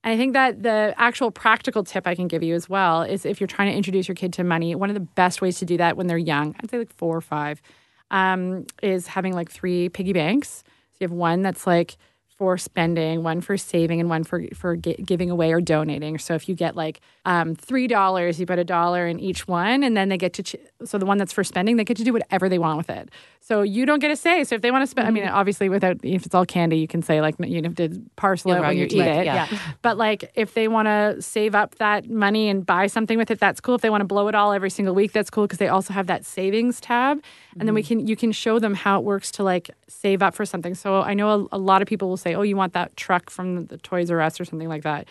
And 0.04 0.12
I 0.12 0.16
think 0.18 0.34
that 0.34 0.62
the 0.62 0.94
actual 0.98 1.30
practical 1.30 1.82
tip 1.82 2.06
I 2.06 2.14
can 2.14 2.28
give 2.28 2.42
you 2.42 2.54
as 2.54 2.68
well 2.68 3.02
is 3.02 3.24
if 3.24 3.40
you're 3.40 3.48
trying 3.48 3.70
to 3.70 3.76
introduce 3.76 4.06
your 4.06 4.14
kid 4.14 4.34
to 4.34 4.44
money, 4.44 4.74
one 4.74 4.90
of 4.90 4.94
the 4.94 5.00
best 5.00 5.40
ways 5.40 5.58
to 5.60 5.64
do 5.64 5.78
that 5.78 5.96
when 5.96 6.06
they're 6.06 6.18
young, 6.18 6.54
I'd 6.60 6.70
say 6.70 6.78
like 6.78 6.92
four 6.92 7.16
or 7.16 7.22
five, 7.22 7.62
um, 8.10 8.66
is 8.82 9.06
having 9.06 9.32
like 9.32 9.50
three 9.50 9.88
piggy 9.88 10.12
banks. 10.12 10.62
So 10.92 10.98
you 11.00 11.08
have 11.08 11.12
one 11.12 11.40
that's 11.40 11.66
like 11.66 11.96
for 12.36 12.58
spending, 12.58 13.22
one 13.22 13.40
for 13.40 13.56
saving, 13.56 14.00
and 14.00 14.08
one 14.10 14.24
for 14.24 14.44
for 14.54 14.76
gi- 14.76 14.96
giving 15.04 15.30
away 15.30 15.52
or 15.52 15.60
donating. 15.60 16.18
So 16.18 16.34
if 16.34 16.48
you 16.48 16.54
get 16.54 16.74
like 16.74 17.00
um, 17.24 17.54
three 17.54 17.86
dollars, 17.86 18.40
you 18.40 18.46
put 18.46 18.58
a 18.58 18.64
dollar 18.64 19.06
in 19.06 19.20
each 19.20 19.46
one, 19.46 19.82
and 19.84 19.96
then 19.96 20.08
they 20.08 20.18
get 20.18 20.32
to. 20.34 20.42
Ch- 20.42 20.56
so 20.84 20.98
the 20.98 21.06
one 21.06 21.16
that's 21.18 21.32
for 21.32 21.44
spending, 21.44 21.76
they 21.76 21.84
get 21.84 21.96
to 21.98 22.04
do 22.04 22.12
whatever 22.12 22.48
they 22.48 22.58
want 22.58 22.76
with 22.78 22.90
it. 22.90 23.10
So 23.40 23.62
you 23.62 23.84
don't 23.86 23.98
get 23.98 24.10
a 24.10 24.16
say. 24.16 24.42
So 24.44 24.54
if 24.54 24.62
they 24.62 24.70
want 24.70 24.82
to 24.82 24.86
spend, 24.86 25.06
I 25.06 25.10
mean, 25.10 25.28
obviously, 25.28 25.68
without 25.68 25.98
if 26.02 26.26
it's 26.26 26.34
all 26.34 26.46
candy, 26.46 26.78
you 26.78 26.88
can 26.88 27.02
say 27.02 27.20
like 27.20 27.34
you 27.38 27.62
have 27.62 27.74
to 27.76 28.02
parcel 28.16 28.50
Yeah, 28.50 28.58
it 28.58 28.60
when 28.62 28.76
you 28.78 28.84
eat 28.84 28.92
it. 28.94 29.26
yeah. 29.26 29.46
But 29.82 29.96
like 29.98 30.30
if 30.34 30.54
they 30.54 30.66
want 30.66 30.86
to 30.86 31.20
save 31.22 31.54
up 31.54 31.74
that 31.76 32.08
money 32.10 32.48
and 32.48 32.64
buy 32.66 32.86
something 32.88 33.18
with 33.18 33.30
it, 33.30 33.38
that's 33.38 33.60
cool. 33.60 33.74
If 33.76 33.82
they 33.82 33.90
want 33.90 34.00
to 34.00 34.06
blow 34.06 34.28
it 34.28 34.34
all 34.34 34.52
every 34.52 34.70
single 34.70 34.94
week, 34.94 35.12
that's 35.12 35.30
cool 35.30 35.44
because 35.44 35.58
they 35.58 35.68
also 35.68 35.92
have 35.92 36.06
that 36.08 36.24
savings 36.24 36.80
tab. 36.80 37.22
And 37.58 37.68
then 37.68 37.74
we 37.74 37.82
can 37.84 38.06
you 38.06 38.16
can 38.16 38.32
show 38.32 38.58
them 38.58 38.74
how 38.74 38.98
it 38.98 39.04
works 39.04 39.30
to 39.32 39.44
like 39.44 39.70
save 39.88 40.22
up 40.22 40.34
for 40.34 40.44
something. 40.44 40.74
So 40.74 41.02
I 41.02 41.14
know 41.14 41.48
a, 41.52 41.56
a 41.56 41.58
lot 41.58 41.82
of 41.82 41.86
people 41.88 42.08
will 42.08 42.16
say, 42.24 42.34
"Oh, 42.34 42.42
you 42.42 42.56
want 42.56 42.72
that 42.72 42.96
truck 42.96 43.30
from 43.30 43.66
the 43.66 43.78
Toys 43.78 44.10
R 44.10 44.20
Us 44.20 44.40
or 44.40 44.44
something 44.44 44.68
like 44.68 44.82
that." 44.82 45.06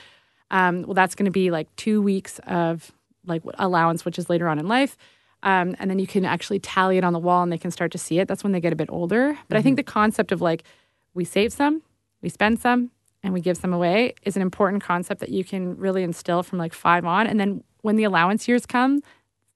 Um, 0.51 0.83
well, 0.83 0.93
that's 0.93 1.15
going 1.15 1.25
to 1.25 1.31
be 1.31 1.49
like 1.51 1.73
two 1.77 2.01
weeks 2.01 2.39
of 2.47 2.91
like 3.25 3.41
allowance, 3.57 4.05
which 4.05 4.19
is 4.19 4.29
later 4.29 4.47
on 4.47 4.59
in 4.59 4.67
life. 4.67 4.97
Um, 5.41 5.75
and 5.79 5.89
then 5.89 5.99
you 5.99 6.07
can 6.07 6.25
actually 6.25 6.59
tally 6.59 6.97
it 6.97 7.03
on 7.03 7.11
the 7.13 7.19
wall 7.19 7.43
and 7.43 7.51
they 7.51 7.57
can 7.57 7.71
start 7.71 7.91
to 7.91 7.97
see 7.97 8.19
it. 8.19 8.27
That's 8.27 8.43
when 8.43 8.53
they 8.53 8.61
get 8.61 8.71
a 8.71 8.75
bit 8.75 8.89
older. 8.89 9.37
But 9.49 9.57
I 9.57 9.61
think 9.61 9.77
the 9.77 9.83
concept 9.83 10.31
of 10.31 10.41
like 10.41 10.63
we 11.13 11.25
save 11.25 11.51
some, 11.51 11.81
we 12.21 12.29
spend 12.29 12.59
some, 12.59 12.91
and 13.23 13.33
we 13.33 13.41
give 13.41 13.57
some 13.57 13.73
away 13.73 14.13
is 14.23 14.35
an 14.35 14.41
important 14.41 14.83
concept 14.83 15.19
that 15.21 15.29
you 15.29 15.43
can 15.43 15.77
really 15.77 16.03
instill 16.03 16.43
from 16.43 16.59
like 16.59 16.73
five 16.73 17.05
on. 17.05 17.25
And 17.27 17.39
then 17.39 17.63
when 17.81 17.95
the 17.95 18.03
allowance 18.03 18.47
years 18.47 18.65
come, 18.65 19.01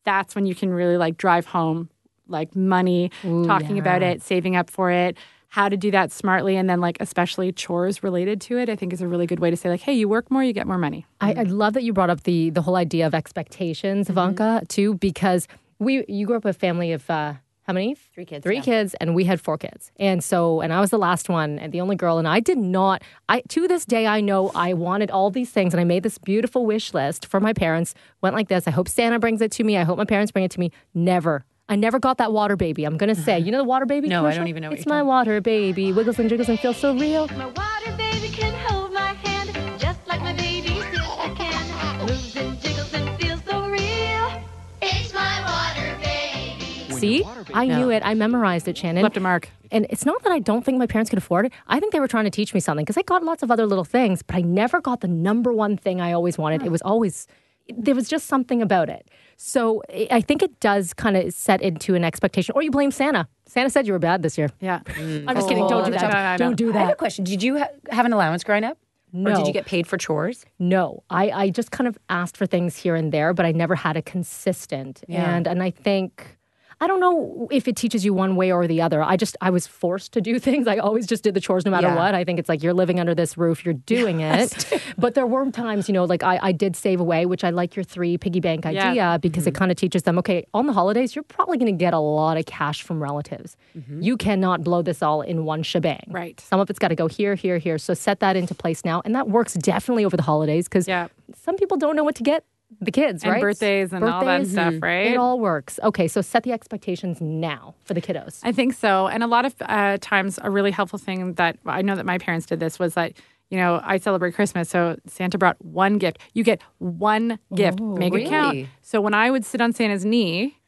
that's 0.04 0.36
when 0.36 0.46
you 0.46 0.56
can 0.56 0.70
really 0.74 0.98
like 0.98 1.18
drive 1.18 1.46
home 1.46 1.90
like 2.30 2.56
money, 2.56 3.12
talking 3.46 3.78
about 3.80 4.04
it, 4.04 4.22
saving 4.22 4.56
up 4.56 4.70
for 4.70 4.92
it, 4.92 5.18
how 5.58 5.68
to 5.68 5.78
do 5.78 5.90
that 5.90 6.12
smartly 6.12 6.56
and 6.56 6.70
then 6.70 6.80
like 6.80 6.98
especially 7.00 7.52
chores 7.52 8.04
related 8.04 8.40
to 8.40 8.58
it 8.58 8.70
i 8.70 8.76
think 8.76 8.94
is 8.94 9.02
a 9.02 9.08
really 9.08 9.26
good 9.26 9.40
way 9.40 9.50
to 9.50 9.58
say 9.58 9.70
like 9.70 9.82
hey 9.82 9.94
you 9.94 10.08
work 10.08 10.30
more 10.30 10.44
you 10.44 10.54
get 10.54 10.68
more 10.68 10.78
money 10.78 11.06
I, 11.20 11.34
I 11.34 11.44
love 11.44 11.74
that 11.74 11.84
you 11.84 11.94
brought 11.94 12.12
up 12.12 12.24
the 12.24 12.52
the 12.52 12.62
whole 12.62 12.76
idea 12.76 13.06
of 13.08 13.14
expectations, 13.14 14.10
Ivanka, 14.10 14.64
too, 14.68 14.96
because 14.96 15.48
we 15.80 16.06
you 16.08 16.26
grew 16.26 16.38
up 16.38 16.44
with 16.44 16.56
a 16.56 16.60
family 16.60 16.92
of 16.92 17.10
uh, 17.10 17.34
how 17.64 17.74
many? 17.74 17.96
Three 18.14 18.26
kids, 18.26 18.44
Three 18.44 18.58
yeah. 18.58 18.62
kids, 18.62 18.94
and 18.96 19.14
we 19.14 19.26
had 19.26 19.42
four 19.42 19.58
kids, 19.58 19.92
and 20.00 20.24
so 20.24 20.62
and 20.62 20.72
I 20.72 20.80
was 20.80 20.90
the 20.90 20.98
last 20.98 21.28
one 21.28 21.60
and 21.60 21.74
the 21.74 21.82
only 21.82 21.96
girl, 21.96 22.18
and 22.18 22.28
I 22.28 22.40
did 22.40 22.58
not. 22.58 23.02
I 23.28 23.42
to 23.50 23.68
this 23.68 23.86
day 23.86 24.08
I 24.08 24.22
know 24.22 24.52
I 24.56 24.74
wanted 24.74 25.12
all 25.12 25.30
these 25.32 25.50
things, 25.50 25.74
and 25.74 25.82
I 25.82 25.84
made 25.84 26.04
this 26.04 26.18
beautiful 26.18 26.66
wish 26.66 26.94
list 26.94 27.26
for 27.26 27.40
my 27.40 27.54
parents. 27.54 27.94
Went 28.22 28.36
like 28.36 28.48
this: 28.48 28.68
I 28.68 28.72
hope 28.72 28.88
Santa 28.88 29.20
brings 29.20 29.42
it 29.42 29.52
to 29.54 29.64
me. 29.64 29.78
I 29.78 29.84
hope 29.84 29.98
my 29.98 30.06
parents 30.06 30.32
bring 30.32 30.46
it 30.46 30.52
to 30.52 30.60
me. 30.60 30.72
Never. 30.94 31.46
I 31.70 31.76
never 31.76 32.00
got 32.00 32.18
that 32.20 32.32
water 32.32 32.56
baby. 32.56 32.86
I'm 32.86 32.98
gonna 32.98 33.16
say, 33.16 33.34
uh-huh. 33.38 33.46
you 33.46 33.52
know 33.52 33.58
the 33.58 33.64
water 33.66 33.86
baby. 33.86 34.08
No, 34.08 34.26
I 34.26 34.34
don't 34.36 34.48
even 34.48 34.62
know 34.64 34.70
what 34.70 34.78
It's 34.80 34.86
you're 34.86 34.94
my 34.94 35.00
talking- 35.00 35.08
water 35.08 35.42
baby, 35.42 35.92
wiggles 35.92 36.18
and 36.20 36.30
jiggles 36.30 36.48
and 36.50 36.60
feels 36.60 36.78
so 36.78 36.96
real. 36.98 37.28
My 37.30 37.48
water 37.48 37.92
baby 37.98 38.30
can 38.30 38.54
hold 38.68 38.94
my 38.94 39.14
hand 39.14 39.52
just 39.78 40.00
like 40.08 40.22
my 40.22 40.34
baby 40.34 40.70
sister 40.70 41.36
can. 41.36 42.00
Moves 42.08 42.36
and 42.38 42.60
jiggles 42.62 42.94
and 42.94 43.20
feels 43.20 43.42
so 43.44 43.68
real. 43.68 44.42
It's 44.82 45.14
my 45.14 45.42
water 45.44 45.98
baby. 46.02 47.00
See, 47.00 47.26
I 47.54 47.68
knew 47.68 47.90
it. 47.92 48.02
I 48.06 48.14
memorized 48.14 48.68
it, 48.70 48.78
Shannon. 48.78 49.04
left 49.04 49.18
a 49.18 49.20
mark 49.20 49.50
And 49.70 49.86
it's 49.90 50.06
not 50.06 50.24
that 50.24 50.32
I 50.32 50.40
don't 50.40 50.64
think 50.64 50.78
my 50.78 50.88
parents 50.88 51.10
could 51.10 51.20
afford 51.20 51.48
it. 51.48 51.52
I 51.68 51.82
think 51.82 51.92
they 51.92 52.00
were 52.00 52.08
trying 52.08 52.24
to 52.24 52.32
teach 52.32 52.54
me 52.54 52.62
something 52.62 52.86
because 52.86 52.98
I 52.98 53.02
got 53.02 53.24
lots 53.24 53.44
of 53.44 53.52
other 53.52 53.66
little 53.66 53.84
things, 53.84 54.22
but 54.22 54.38
I 54.38 54.42
never 54.42 54.80
got 54.80 55.02
the 55.02 55.10
number 55.10 55.52
one 55.52 55.76
thing 55.76 56.00
I 56.00 56.14
always 56.14 56.38
wanted. 56.38 56.64
It 56.64 56.72
was 56.72 56.82
always, 56.82 57.28
there 57.68 57.94
was 57.94 58.08
just 58.08 58.28
something 58.28 58.62
about 58.62 58.88
it. 58.88 59.10
So 59.38 59.84
I 59.90 60.08
I 60.12 60.22
think 60.22 60.44
it 60.44 60.60
does 60.60 60.94
kind 60.94 61.16
of 61.16 61.34
set 61.34 61.62
into 61.62 61.96
an 61.96 62.04
expectation, 62.04 62.54
or 62.56 62.62
you 62.62 62.72
blame 62.72 62.92
Santa. 62.92 63.28
Santa 63.46 63.70
said 63.70 63.88
you 63.88 63.94
were 63.94 64.00
bad 64.00 64.24
this 64.24 64.38
year. 64.38 64.50
yeah 64.60 64.82
I'm 64.88 65.26
just 65.28 65.46
mm. 65.46 65.50
kidding. 65.50 65.68
Don't 65.68 65.86
do 65.86 65.94
oh, 65.96 65.98
that. 65.98 66.02
No, 66.02 66.08
no, 66.10 66.32
no. 66.32 66.38
Don't 66.38 66.56
do 66.56 66.74
I 66.74 66.82
have 66.82 66.90
a 66.90 66.96
question. 66.96 67.24
Did 67.24 67.42
you 67.42 67.60
ha- 67.60 67.70
have 67.90 68.06
an 68.06 68.14
allowance 68.14 68.44
growing 68.44 68.64
up? 68.64 68.78
Or 69.14 69.34
did 69.34 69.48
you 69.48 69.54
get 69.54 69.66
paid 69.66 69.88
for 69.88 69.98
chores? 69.98 70.46
No, 70.60 71.04
I, 71.10 71.32
I 71.32 71.50
just 71.50 71.72
kind 71.72 71.88
of 71.88 71.98
asked 72.10 72.36
for 72.36 72.46
things 72.46 72.76
here 72.76 72.96
and 72.96 73.12
there, 73.12 73.34
but 73.34 73.46
I 73.46 73.52
never 73.52 73.74
had 73.74 73.96
a 73.96 74.02
consistent. 74.02 75.04
Yeah. 75.08 75.34
And 75.34 75.48
and 75.48 75.64
I 75.64 75.72
think 75.72 76.37
I 76.80 76.86
don't 76.88 77.00
know 77.00 77.48
if 77.50 77.68
it 77.68 77.76
teaches 77.76 78.06
you 78.06 78.14
one 78.14 78.36
way 78.36 78.52
or 78.52 78.68
the 78.68 78.82
other. 78.82 79.02
I 79.02 79.18
just 79.18 79.36
I 79.42 79.50
was 79.50 79.66
forced 79.66 80.12
to 80.14 80.22
do 80.22 80.38
things. 80.48 80.68
I 80.68 80.78
always 80.78 81.08
just 81.08 81.24
did 81.24 81.34
the 81.34 81.40
chores 81.42 81.66
no 81.66 81.72
matter 81.72 81.88
Yeah. 81.88 81.96
what. 81.96 82.14
I 82.14 82.24
think 82.24 82.38
it's 82.40 82.50
like 82.50 82.62
you're 82.62 82.74
living 82.74 83.00
under 83.00 83.16
this 83.16 83.38
roof, 83.38 83.66
you're 83.66 83.74
doing 83.74 84.20
it. 84.20 84.72
but 84.98 85.16
there 85.16 85.26
were 85.26 85.50
times, 85.52 85.88
you 85.90 85.94
know, 85.94 86.06
like 86.06 86.24
I, 86.24 86.40
I 86.42 86.52
did 86.52 86.76
save 86.76 87.00
away, 87.00 87.26
which 87.26 87.44
I 87.44 87.50
like 87.50 87.76
your 87.76 87.84
three 87.84 88.18
piggy 88.18 88.40
bank 88.40 88.66
Yeah. 88.66 88.90
idea 88.90 89.20
because 89.22 89.48
it 89.48 89.52
mm-hmm. 89.54 89.58
kind 89.60 89.72
of 89.72 89.78
teaches 89.78 90.04
them, 90.04 90.18
okay, 90.20 90.46
on 90.54 90.68
the 90.68 90.74
holidays, 90.74 91.16
you're 91.16 91.24
probably 91.24 91.58
going 91.58 91.72
to 91.74 91.78
get 91.78 91.94
a 91.94 92.00
lot 92.00 92.38
of 92.38 92.46
cash 92.46 92.84
from 92.84 93.02
relatives. 93.02 93.58
Mm-hmm. 93.78 94.02
You 94.02 94.18
cannot 94.18 94.64
blow 94.64 94.82
this 94.82 95.02
all 95.02 95.22
in 95.22 95.46
one 95.46 95.64
shebang. 95.64 96.06
Right. 96.10 96.40
Some 96.40 96.60
of 96.60 96.70
it's 96.70 96.80
got 96.80 96.90
to 96.90 96.96
go 96.96 97.08
here, 97.08 97.36
here, 97.36 97.58
here. 97.58 97.78
So 97.78 97.94
set 97.94 98.20
that 98.20 98.36
into 98.36 98.54
place 98.54 98.86
now. 98.86 99.02
And 99.06 99.16
that 99.16 99.30
works 99.30 99.54
definitely 99.54 100.06
over 100.06 100.16
the 100.18 100.24
holidays 100.24 100.66
because 100.66 100.88
Yeah. 100.88 101.08
some 101.36 101.56
people 101.56 101.78
don't 101.78 101.96
know 101.96 102.04
what 102.04 102.16
to 102.16 102.24
get 102.24 102.44
the 102.80 102.92
kids, 102.92 103.24
And 103.24 103.34
right? 103.34 103.42
birthdays 103.42 103.92
and 103.94 104.04
all 104.04 104.24
that 104.26 104.46
stuff, 104.48 104.76
right? 104.82 105.08
It 105.08 105.18
all 105.18 105.40
works. 105.40 105.80
Okay, 105.84 106.08
so 106.08 106.22
set 106.22 106.44
the 106.44 106.52
expectations 106.52 107.20
now 107.22 107.76
for 107.86 107.94
the 107.94 108.02
kiddos. 108.02 108.40
I 108.44 108.52
think 108.52 108.74
so. 108.74 109.08
And 109.08 109.24
a 109.24 109.28
lot 109.28 109.46
of 109.46 109.56
uh, 109.62 109.98
times, 110.00 110.40
a 110.42 110.50
really 110.52 110.72
helpful 110.72 111.00
thing 111.00 111.34
that 111.34 111.58
I 111.66 111.82
know 111.82 111.96
that 111.96 112.06
my 112.06 112.18
parents 112.18 112.46
did 112.46 112.60
this 112.60 112.78
was 112.78 112.94
that, 112.94 113.14
you 113.50 113.58
know, 113.58 113.82
I 113.84 113.98
celebrate 113.98 114.36
Christmas. 114.36 114.70
So 114.70 114.98
Santa 115.08 115.38
brought 115.38 115.58
one 115.64 115.98
gift. 115.98 116.20
You 116.34 116.44
get 116.44 116.62
one 116.80 117.40
gift, 117.56 117.80
make 117.80 118.14
it 118.14 118.28
count. 118.30 118.54
really? 118.56 118.70
So 118.82 119.02
when 119.02 119.14
I 119.14 119.32
would 119.32 119.46
sit 119.46 119.62
on 119.62 119.74
Santa's 119.74 120.06
knee, 120.06 120.60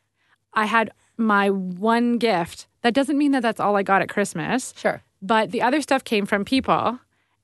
I 0.54 0.66
had 0.66 0.92
my 1.18 1.50
one 1.50 2.18
gift. 2.18 2.68
That 2.82 2.94
doesn't 2.94 3.18
mean 3.18 3.32
that 3.34 3.42
that's 3.42 3.60
all 3.60 3.76
I 3.76 3.84
got 3.84 4.02
at 4.02 4.10
Christmas. 4.10 4.74
Sure. 4.78 5.04
But 5.22 5.52
the 5.52 5.62
other 5.62 5.82
stuff 5.82 6.04
came 6.06 6.26
from 6.26 6.46
people. 6.46 6.98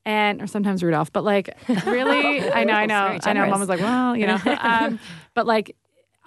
And 0.06 0.40
or 0.40 0.46
sometimes 0.46 0.82
Rudolph, 0.82 1.12
but 1.12 1.24
like 1.24 1.50
really, 1.84 2.48
I 2.52 2.64
know, 2.64 2.72
I 2.74 2.86
know, 2.86 3.18
I 3.24 3.32
know. 3.32 3.46
Mom 3.50 3.60
was 3.60 3.68
like, 3.68 3.80
well, 3.80 4.16
you 4.16 4.26
know, 4.26 4.38
um, 4.60 4.98
but 5.34 5.46
like 5.46 5.76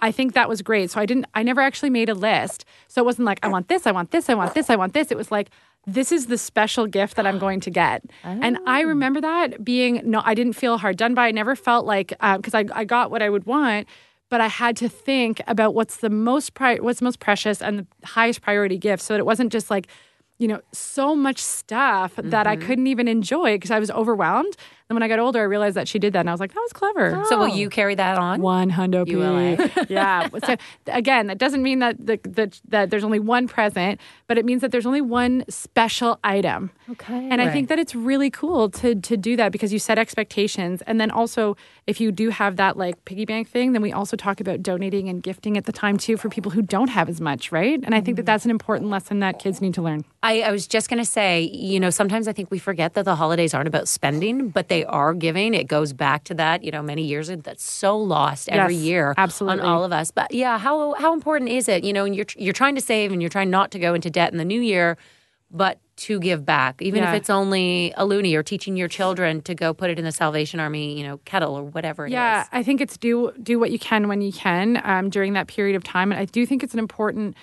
I 0.02 0.12
think 0.12 0.34
that 0.34 0.48
was 0.48 0.62
great. 0.62 0.90
So 0.90 1.00
I 1.00 1.06
didn't, 1.06 1.26
I 1.34 1.42
never 1.42 1.60
actually 1.60 1.90
made 1.90 2.08
a 2.08 2.14
list. 2.14 2.64
So 2.88 3.02
it 3.02 3.04
wasn't 3.04 3.26
like, 3.26 3.38
I 3.42 3.48
want 3.48 3.68
this, 3.68 3.86
I 3.86 3.92
want 3.92 4.10
this, 4.10 4.28
I 4.28 4.34
want 4.34 4.54
this, 4.54 4.70
I 4.70 4.76
want 4.76 4.94
this. 4.94 5.10
It 5.10 5.16
was 5.16 5.30
like, 5.30 5.50
this 5.86 6.12
is 6.12 6.26
the 6.26 6.38
special 6.38 6.86
gift 6.86 7.16
that 7.16 7.26
I'm 7.26 7.38
going 7.46 7.60
to 7.60 7.70
get. 7.70 8.04
And 8.22 8.58
I 8.66 8.80
remember 8.80 9.20
that 9.20 9.64
being, 9.64 10.00
no, 10.04 10.22
I 10.24 10.34
didn't 10.34 10.54
feel 10.54 10.78
hard 10.78 10.96
done 10.96 11.14
by. 11.14 11.28
I 11.28 11.30
never 11.32 11.54
felt 11.56 11.86
like, 11.86 12.08
because 12.08 12.54
I, 12.54 12.64
I 12.72 12.84
got 12.84 13.10
what 13.10 13.22
I 13.22 13.28
would 13.28 13.44
want, 13.44 13.88
but 14.30 14.40
I 14.40 14.46
had 14.46 14.76
to 14.78 14.88
think 14.88 15.42
about 15.46 15.74
what's 15.74 15.98
the 15.98 16.10
most, 16.10 16.54
pri- 16.54 16.78
what's 16.78 17.02
most 17.02 17.18
precious 17.18 17.60
and 17.60 17.80
the 17.80 17.86
highest 18.06 18.40
priority 18.42 18.78
gift. 18.78 19.02
So 19.02 19.14
that 19.14 19.20
it 19.20 19.26
wasn't 19.26 19.52
just 19.52 19.70
like, 19.70 19.88
you 20.40 20.48
know, 20.48 20.62
so 20.72 21.14
much 21.14 21.38
stuff 21.38 22.14
that 22.16 22.46
I 22.46 22.56
mm-hmm. 22.56 22.66
couldn't 22.66 22.86
even 22.86 23.06
enjoy 23.08 23.56
because 23.56 23.70
I 23.70 23.78
was 23.78 23.90
overwhelmed. 23.90 24.56
Then 24.90 24.96
when 24.96 25.04
I 25.04 25.08
got 25.08 25.20
older, 25.20 25.38
I 25.38 25.44
realized 25.44 25.76
that 25.76 25.86
she 25.86 26.00
did 26.00 26.14
that, 26.14 26.18
and 26.18 26.28
I 26.28 26.32
was 26.32 26.40
like, 26.40 26.52
that 26.52 26.60
was 26.60 26.72
clever. 26.72 27.22
So 27.28 27.38
will 27.38 27.46
you 27.46 27.70
carry 27.70 27.94
that 27.94 28.18
on? 28.18 28.42
One 28.42 28.70
hundred 28.70 29.06
You 29.06 29.18
will, 29.18 29.36
eh? 29.36 29.68
yeah. 29.88 30.28
So 30.44 30.56
again, 30.88 31.28
that 31.28 31.38
doesn't 31.38 31.62
mean 31.62 31.78
that 31.78 32.04
the, 32.04 32.18
the 32.24 32.60
that 32.70 32.90
there's 32.90 33.04
only 33.04 33.20
one 33.20 33.46
present, 33.46 34.00
but 34.26 34.36
it 34.36 34.44
means 34.44 34.62
that 34.62 34.72
there's 34.72 34.86
only 34.86 35.00
one 35.00 35.44
special 35.48 36.18
item. 36.24 36.72
Okay. 36.90 37.28
And 37.30 37.40
I 37.40 37.52
think 37.52 37.68
that 37.68 37.78
it's 37.78 37.94
really 37.94 38.30
cool 38.30 38.68
to 38.70 38.96
to 38.96 39.16
do 39.16 39.36
that 39.36 39.52
because 39.52 39.72
you 39.72 39.78
set 39.78 39.96
expectations, 39.96 40.82
and 40.88 41.00
then 41.00 41.12
also 41.12 41.56
if 41.86 42.00
you 42.00 42.10
do 42.10 42.30
have 42.30 42.56
that 42.56 42.76
like 42.76 43.04
piggy 43.04 43.24
bank 43.24 43.48
thing, 43.48 43.74
then 43.74 43.82
we 43.82 43.92
also 43.92 44.16
talk 44.16 44.40
about 44.40 44.60
donating 44.60 45.08
and 45.08 45.22
gifting 45.22 45.56
at 45.56 45.66
the 45.66 45.72
time 45.72 45.98
too 45.98 46.16
for 46.16 46.28
people 46.28 46.50
who 46.50 46.62
don't 46.62 46.88
have 46.88 47.08
as 47.08 47.20
much, 47.20 47.52
right? 47.52 47.78
And 47.84 47.94
I 47.94 48.00
think 48.00 48.16
that 48.16 48.26
that's 48.26 48.44
an 48.44 48.50
important 48.50 48.90
lesson 48.90 49.20
that 49.20 49.38
kids 49.38 49.60
need 49.60 49.74
to 49.74 49.82
learn. 49.82 50.04
I, 50.24 50.42
I 50.42 50.50
was 50.50 50.66
just 50.66 50.90
going 50.90 50.98
to 50.98 51.08
say, 51.08 51.42
you 51.42 51.78
know, 51.78 51.90
sometimes 51.90 52.26
I 52.26 52.32
think 52.32 52.50
we 52.50 52.58
forget 52.58 52.94
that 52.94 53.04
the 53.04 53.14
holidays 53.14 53.54
aren't 53.54 53.68
about 53.68 53.86
spending, 53.86 54.48
but 54.48 54.68
they 54.68 54.79
are 54.84 55.14
giving. 55.14 55.54
It 55.54 55.64
goes 55.68 55.92
back 55.92 56.24
to 56.24 56.34
that, 56.34 56.62
you 56.64 56.70
know, 56.70 56.82
many 56.82 57.02
years 57.04 57.28
ago. 57.28 57.42
That's 57.42 57.62
so 57.64 57.96
lost 57.96 58.48
every 58.48 58.74
Yes, 58.74 58.82
year 58.84 59.14
absolutely. 59.16 59.60
on 59.60 59.66
all 59.66 59.84
of 59.84 59.92
us. 59.92 60.10
But 60.10 60.32
yeah, 60.32 60.58
how 60.58 60.94
how 60.94 61.12
important 61.14 61.50
is 61.50 61.68
it? 61.68 61.84
You 61.84 61.92
know, 61.92 62.04
and 62.04 62.14
you're 62.14 62.26
you're 62.36 62.52
trying 62.52 62.74
to 62.74 62.80
save 62.80 63.12
and 63.12 63.20
you're 63.22 63.28
trying 63.30 63.50
not 63.50 63.70
to 63.72 63.78
go 63.78 63.94
into 63.94 64.10
debt 64.10 64.32
in 64.32 64.38
the 64.38 64.44
new 64.44 64.60
year, 64.60 64.96
but 65.50 65.78
to 65.96 66.18
give 66.18 66.46
back, 66.46 66.80
even 66.80 67.02
Yeah. 67.02 67.10
if 67.10 67.16
it's 67.20 67.28
only 67.28 67.92
a 67.96 68.06
loonie 68.06 68.34
or 68.34 68.42
teaching 68.42 68.74
your 68.76 68.88
children 68.88 69.42
to 69.42 69.54
go 69.54 69.74
put 69.74 69.90
it 69.90 69.98
in 69.98 70.04
the 70.06 70.12
Salvation 70.12 70.58
Army, 70.58 70.96
you 70.96 71.04
know, 71.06 71.18
kettle 71.26 71.54
or 71.54 71.62
whatever 71.62 72.06
it 72.06 72.10
is. 72.10 72.12
yeah, 72.14 72.46
I 72.52 72.62
think 72.62 72.80
it's 72.80 72.96
do 72.96 73.32
do 73.42 73.58
what 73.58 73.70
you 73.70 73.78
can 73.78 74.08
when 74.08 74.22
you 74.22 74.32
can 74.32 74.80
um, 74.84 75.10
during 75.10 75.34
that 75.34 75.46
period 75.46 75.76
of 75.76 75.84
time, 75.84 76.10
and 76.12 76.18
I 76.20 76.24
do 76.24 76.46
think 76.46 76.62
it's 76.62 76.72
an 76.72 76.78
important, 76.78 77.36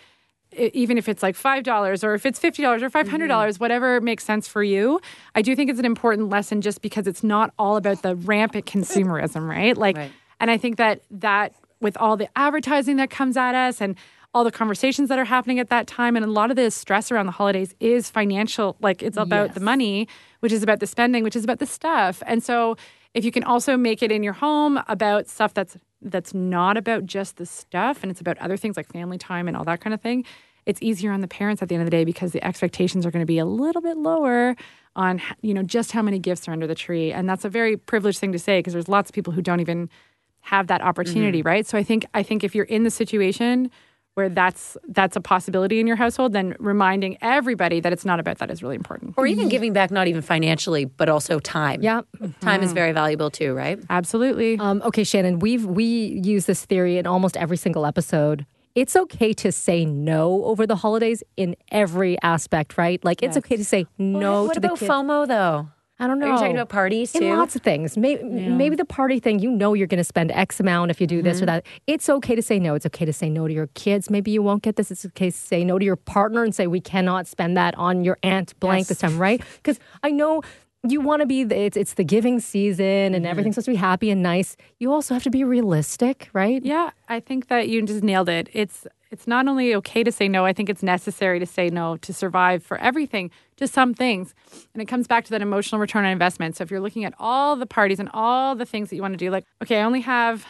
even 0.57 0.97
if 0.97 1.07
it's 1.07 1.23
like 1.23 1.35
five 1.35 1.63
dollars 1.63 2.03
or 2.03 2.13
if 2.13 2.25
it's 2.25 2.39
fifty 2.39 2.61
dollars 2.63 2.83
or 2.83 2.89
five 2.89 3.07
hundred 3.07 3.27
dollars, 3.27 3.55
mm-hmm. 3.55 3.63
whatever 3.63 4.01
makes 4.01 4.23
sense 4.23 4.47
for 4.47 4.63
you. 4.63 4.99
I 5.35 5.41
do 5.41 5.55
think 5.55 5.69
it's 5.69 5.79
an 5.79 5.85
important 5.85 6.29
lesson 6.29 6.61
just 6.61 6.81
because 6.81 7.07
it's 7.07 7.23
not 7.23 7.53
all 7.57 7.77
about 7.77 8.01
the 8.01 8.15
rampant 8.15 8.65
consumerism, 8.65 9.47
right? 9.47 9.77
Like, 9.77 9.97
Right. 9.97 10.11
and 10.39 10.51
I 10.51 10.57
think 10.57 10.77
that 10.77 11.01
that 11.11 11.53
with 11.79 11.97
all 11.97 12.17
the 12.17 12.27
advertising 12.35 12.97
that 12.97 13.09
comes 13.09 13.37
at 13.37 13.55
us 13.55 13.81
and 13.81 13.95
all 14.33 14.43
the 14.43 14.51
conversations 14.51 15.09
that 15.09 15.17
are 15.17 15.25
happening 15.25 15.59
at 15.59 15.69
that 15.69 15.87
time 15.87 16.15
and 16.15 16.23
a 16.23 16.29
lot 16.29 16.49
of 16.49 16.55
the 16.55 16.69
stress 16.69 17.11
around 17.11 17.25
the 17.25 17.31
holidays 17.31 17.73
is 17.79 18.09
financial 18.09 18.75
like 18.81 19.01
it's 19.01 19.17
about 19.17 19.53
the 19.53 19.59
money 19.59 20.07
which 20.41 20.51
is 20.51 20.61
about 20.61 20.79
the 20.79 20.85
spending 20.87 21.23
which 21.23 21.35
is 21.35 21.43
about 21.43 21.59
the 21.59 21.65
stuff 21.65 22.21
and 22.27 22.43
so 22.43 22.75
if 23.13 23.25
you 23.25 23.31
can 23.31 23.43
also 23.43 23.75
make 23.77 24.03
it 24.03 24.11
in 24.11 24.21
your 24.21 24.33
home 24.33 24.79
about 24.87 25.27
stuff 25.27 25.53
that's 25.53 25.77
that's 26.01 26.33
not 26.33 26.77
about 26.77 27.05
just 27.05 27.37
the 27.37 27.45
stuff 27.45 28.03
and 28.03 28.11
it's 28.11 28.21
about 28.21 28.37
other 28.37 28.57
things 28.57 28.77
like 28.77 28.87
family 28.91 29.17
time 29.17 29.47
and 29.47 29.57
all 29.57 29.63
that 29.63 29.81
kind 29.81 29.93
of 29.93 30.01
thing 30.01 30.23
it's 30.67 30.81
easier 30.81 31.11
on 31.11 31.21
the 31.21 31.27
parents 31.27 31.61
at 31.61 31.69
the 31.69 31.75
end 31.75 31.81
of 31.81 31.87
the 31.87 31.91
day 31.91 32.03
because 32.03 32.31
the 32.31 32.43
expectations 32.45 33.05
are 33.05 33.11
going 33.11 33.21
to 33.21 33.27
be 33.27 33.39
a 33.39 33.45
little 33.45 33.81
bit 33.81 33.97
lower 33.97 34.55
on 34.95 35.21
you 35.41 35.53
know 35.53 35.63
just 35.63 35.91
how 35.91 36.01
many 36.01 36.19
gifts 36.19 36.47
are 36.47 36.51
under 36.51 36.67
the 36.67 36.75
tree 36.75 37.11
and 37.11 37.27
that's 37.29 37.45
a 37.45 37.49
very 37.49 37.77
privileged 37.77 38.19
thing 38.19 38.31
to 38.31 38.39
say 38.39 38.59
because 38.59 38.73
there's 38.73 38.89
lots 38.89 39.09
of 39.09 39.13
people 39.13 39.33
who 39.33 39.41
don't 39.41 39.59
even 39.59 39.89
have 40.41 40.67
that 40.67 40.81
opportunity 40.81 41.41
right 41.41 41.65
so 41.65 41.77
i 41.77 41.83
think 41.83 42.05
i 42.13 42.21
think 42.21 42.43
if 42.43 42.53
you're 42.53 42.65
in 42.65 42.83
the 42.83 42.91
situation 42.91 43.69
where 44.15 44.29
that's 44.29 44.75
that's 44.87 45.15
a 45.15 45.21
possibility 45.21 45.79
in 45.79 45.85
your 45.85 45.95
household 45.95 46.33
then 46.33 46.55
reminding 46.57 47.17
everybody 47.21 47.79
that 47.79 47.93
it's 47.93 48.03
not 48.03 48.19
about 48.19 48.39
that 48.39 48.49
is 48.49 48.63
really 48.63 48.75
important 48.75 49.13
Or 49.15 49.27
even 49.27 49.47
giving 49.47 49.73
back, 49.73 49.91
not 49.91 50.07
even 50.07 50.23
financially, 50.23 50.85
but 50.85 51.07
also 51.07 51.37
time. 51.39 51.83
Yeah. 51.83 52.01
Time 52.39 52.63
is 52.63 52.73
very 52.73 52.93
valuable 52.93 53.29
too, 53.29 53.53
right? 53.53 53.79
absolutely 53.91 54.57
Um, 54.57 54.81
okay, 54.83 55.03
Shannon, 55.03 55.37
we've 55.37 55.65
we 55.65 55.85
use 55.85 56.45
this 56.45 56.65
theory 56.65 56.97
in 56.97 57.05
almost 57.05 57.37
every 57.37 57.57
single 57.57 57.85
episode. 57.85 58.47
It's 58.77 58.95
okay 58.95 59.33
to 59.33 59.51
say 59.51 59.85
no 59.85 60.43
over 60.43 60.67
the 60.67 60.75
holidays 60.75 61.23
in 61.35 61.55
every 61.71 62.15
aspect, 62.21 62.77
right? 62.77 63.03
Like 63.03 63.23
it's 63.23 63.35
okay 63.35 63.57
to 63.57 63.65
say 63.65 63.87
no 63.97 64.43
what 64.43 64.53
to 64.53 64.59
the 64.59 64.67
What 64.67 64.79
about. 64.83 65.05
FOMO 65.05 65.27
though? 65.27 65.69
I 65.97 66.05
don't 66.05 66.19
know. 66.19 66.27
Are 66.27 66.33
you 66.33 66.37
talking 66.37 66.55
about 66.55 66.69
parties 66.69 67.11
too? 67.11 67.23
in 67.23 67.35
lots 67.35 67.55
of 67.55 67.63
things. 67.63 67.97
Maybe, 67.97 68.23
maybe 68.23 68.75
the 68.75 68.85
party 68.85 69.19
thing, 69.19 69.39
you 69.39 69.49
know, 69.49 69.73
you're 69.73 69.87
going 69.87 69.97
to 69.97 70.03
spend 70.03 70.31
X 70.31 70.59
amount 70.59 70.91
if 70.91 71.01
you 71.01 71.07
do 71.07 71.23
this 71.23 71.37
or 71.37 71.47
mm-hmm. 71.47 71.55
that. 71.55 71.65
It's 71.87 72.07
okay 72.07 72.35
to 72.35 72.41
say 72.43 72.59
no. 72.59 72.75
It's 72.75 72.85
okay 72.85 73.03
to 73.03 73.13
say 73.13 73.31
no 73.31 73.47
to 73.47 73.53
your 73.53 73.65
kids. 73.73 74.11
Maybe 74.11 74.29
you 74.29 74.43
won't 74.43 74.61
get 74.61 74.75
this. 74.75 74.91
It's 74.91 75.07
okay 75.07 75.31
to 75.31 75.35
say 75.35 75.65
no 75.65 75.79
to 75.79 75.83
your 75.83 75.95
partner 75.95 76.43
and 76.43 76.53
say, 76.53 76.67
we 76.67 76.79
cannot 76.79 77.25
spend 77.25 77.57
that 77.57 77.73
on 77.79 78.03
your 78.03 78.19
aunt 78.21 78.53
blank 78.59 78.85
this 78.85 78.99
time, 78.99 79.17
right? 79.17 79.41
Because 79.55 79.79
I 80.03 80.11
know 80.11 80.43
you 80.91 81.01
want 81.01 81.21
to 81.21 81.25
be, 81.25 81.43
the, 81.43 81.57
it's, 81.57 81.77
it's 81.77 81.93
the 81.93 82.03
giving 82.03 82.39
season 82.39 82.85
and 82.85 83.15
mm-hmm. 83.15 83.25
everything's 83.25 83.55
supposed 83.55 83.65
to 83.65 83.71
be 83.71 83.77
happy 83.77 84.09
and 84.09 84.21
nice. 84.21 84.57
You 84.79 84.91
also 84.91 85.13
have 85.13 85.23
to 85.23 85.29
be 85.29 85.43
realistic, 85.43 86.29
right? 86.33 86.63
Yeah, 86.63 86.91
I 87.07 87.19
think 87.19 87.47
that 87.47 87.69
you 87.69 87.81
just 87.83 88.03
nailed 88.03 88.29
it. 88.29 88.49
It's 88.53 88.87
it's 89.09 89.25
not 89.27 89.47
only 89.47 89.73
okay 89.75 90.03
to 90.03 90.11
say 90.11 90.27
no, 90.27 90.45
I 90.45 90.51
think 90.51 90.69
it's 90.69 90.83
necessary 90.83 91.39
to 91.39 91.45
say 91.45 91.69
no 91.69 91.97
to 91.97 92.13
survive 92.13 92.61
for 92.63 92.77
everything, 92.77 93.31
to 93.55 93.67
some 93.67 93.93
things. 93.93 94.35
And 94.73 94.81
it 94.81 94.85
comes 94.87 95.07
back 95.07 95.23
to 95.25 95.31
that 95.31 95.41
emotional 95.41 95.79
return 95.79 96.05
on 96.05 96.11
investment. 96.11 96.57
So 96.57 96.63
if 96.63 96.71
you're 96.71 96.81
looking 96.81 97.05
at 97.05 97.13
all 97.17 97.55
the 97.55 97.65
parties 97.65 97.99
and 97.99 98.09
all 98.13 98.55
the 98.55 98.65
things 98.65 98.89
that 98.89 98.95
you 98.95 99.01
want 99.01 99.13
to 99.13 99.17
do, 99.17 99.31
like, 99.31 99.45
okay, 99.63 99.79
I 99.79 99.83
only 99.83 100.01
have 100.01 100.45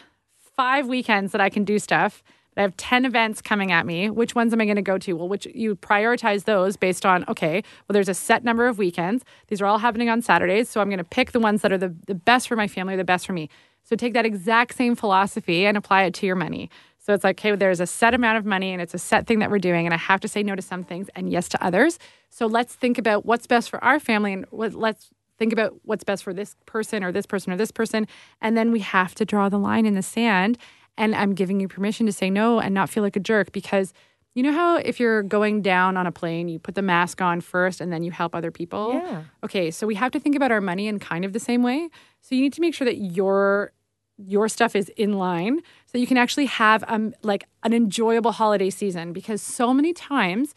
five 0.56 0.88
weekends 0.88 1.30
that 1.32 1.40
I 1.40 1.50
can 1.50 1.62
do 1.64 1.78
stuff. 1.78 2.22
I 2.58 2.62
have 2.62 2.76
10 2.76 3.04
events 3.04 3.40
coming 3.40 3.72
at 3.72 3.86
me. 3.86 4.10
Which 4.10 4.34
ones 4.34 4.52
am 4.52 4.60
I 4.60 4.64
going 4.64 4.76
to 4.76 4.82
go 4.82 4.98
to? 4.98 5.12
Well, 5.14 5.28
which 5.28 5.46
you 5.54 5.76
prioritize 5.76 6.44
those 6.44 6.76
based 6.76 7.06
on, 7.06 7.24
okay, 7.28 7.62
well, 7.86 7.94
there's 7.94 8.08
a 8.08 8.14
set 8.14 8.44
number 8.44 8.66
of 8.66 8.78
weekends. 8.78 9.24
These 9.46 9.60
are 9.62 9.66
all 9.66 9.78
happening 9.78 10.08
on 10.08 10.22
Saturdays. 10.22 10.68
So 10.68 10.80
I'm 10.80 10.88
going 10.88 10.98
to 10.98 11.04
pick 11.04 11.32
the 11.32 11.40
ones 11.40 11.62
that 11.62 11.72
are 11.72 11.78
the, 11.78 11.94
the 12.06 12.14
best 12.14 12.48
for 12.48 12.56
my 12.56 12.68
family, 12.68 12.96
the 12.96 13.04
best 13.04 13.26
for 13.26 13.32
me. 13.32 13.48
So 13.84 13.96
take 13.96 14.12
that 14.12 14.26
exact 14.26 14.76
same 14.76 14.94
philosophy 14.96 15.64
and 15.64 15.76
apply 15.76 16.02
it 16.02 16.14
to 16.14 16.26
your 16.26 16.36
money. 16.36 16.68
So 16.98 17.14
it's 17.14 17.24
like, 17.24 17.38
okay, 17.38 17.56
there's 17.56 17.80
a 17.80 17.86
set 17.86 18.12
amount 18.12 18.36
of 18.36 18.44
money 18.44 18.72
and 18.72 18.82
it's 18.82 18.92
a 18.92 18.98
set 18.98 19.26
thing 19.26 19.38
that 19.38 19.50
we're 19.50 19.58
doing, 19.58 19.86
and 19.86 19.94
I 19.94 19.96
have 19.96 20.20
to 20.20 20.28
say 20.28 20.42
no 20.42 20.54
to 20.54 20.60
some 20.60 20.84
things 20.84 21.08
and 21.16 21.30
yes 21.30 21.48
to 21.48 21.64
others. 21.64 21.98
So 22.28 22.46
let's 22.46 22.74
think 22.74 22.98
about 22.98 23.24
what's 23.24 23.46
best 23.46 23.70
for 23.70 23.82
our 23.82 23.98
family 23.98 24.34
and 24.34 24.44
what, 24.50 24.74
let's 24.74 25.08
think 25.38 25.54
about 25.54 25.74
what's 25.84 26.04
best 26.04 26.22
for 26.22 26.34
this 26.34 26.54
person 26.66 27.02
or 27.02 27.10
this 27.10 27.24
person 27.24 27.50
or 27.50 27.56
this 27.56 27.70
person. 27.70 28.06
And 28.42 28.58
then 28.58 28.72
we 28.72 28.80
have 28.80 29.14
to 29.14 29.24
draw 29.24 29.48
the 29.48 29.58
line 29.58 29.86
in 29.86 29.94
the 29.94 30.02
sand. 30.02 30.58
And 30.98 31.14
I'm 31.14 31.32
giving 31.34 31.60
you 31.60 31.68
permission 31.68 32.04
to 32.06 32.12
say 32.12 32.28
no 32.28 32.60
and 32.60 32.74
not 32.74 32.90
feel 32.90 33.02
like 33.02 33.16
a 33.16 33.20
jerk 33.20 33.52
because 33.52 33.94
you 34.34 34.42
know 34.42 34.52
how 34.52 34.76
if 34.76 35.00
you're 35.00 35.22
going 35.22 35.62
down 35.62 35.96
on 35.96 36.06
a 36.06 36.12
plane, 36.12 36.48
you 36.48 36.58
put 36.58 36.74
the 36.74 36.82
mask 36.82 37.22
on 37.22 37.40
first 37.40 37.80
and 37.80 37.92
then 37.92 38.02
you 38.02 38.10
help 38.10 38.34
other 38.34 38.50
people? 38.50 38.92
Yeah. 38.92 39.22
Okay, 39.42 39.70
so 39.70 39.86
we 39.86 39.94
have 39.94 40.12
to 40.12 40.20
think 40.20 40.36
about 40.36 40.52
our 40.52 40.60
money 40.60 40.86
in 40.86 40.98
kind 40.98 41.24
of 41.24 41.32
the 41.32 41.40
same 41.40 41.62
way. 41.62 41.88
So 42.20 42.34
you 42.34 42.42
need 42.42 42.52
to 42.52 42.60
make 42.60 42.74
sure 42.74 42.84
that 42.84 42.98
your 42.98 43.72
your 44.18 44.48
stuff 44.48 44.74
is 44.74 44.88
in 44.96 45.12
line 45.12 45.60
so 45.86 45.96
you 45.96 46.06
can 46.06 46.16
actually 46.16 46.46
have 46.46 46.82
um 46.88 47.14
like 47.22 47.44
an 47.62 47.72
enjoyable 47.72 48.32
holiday 48.32 48.68
season 48.68 49.12
because 49.12 49.40
so 49.40 49.72
many 49.72 49.92
times 49.92 50.54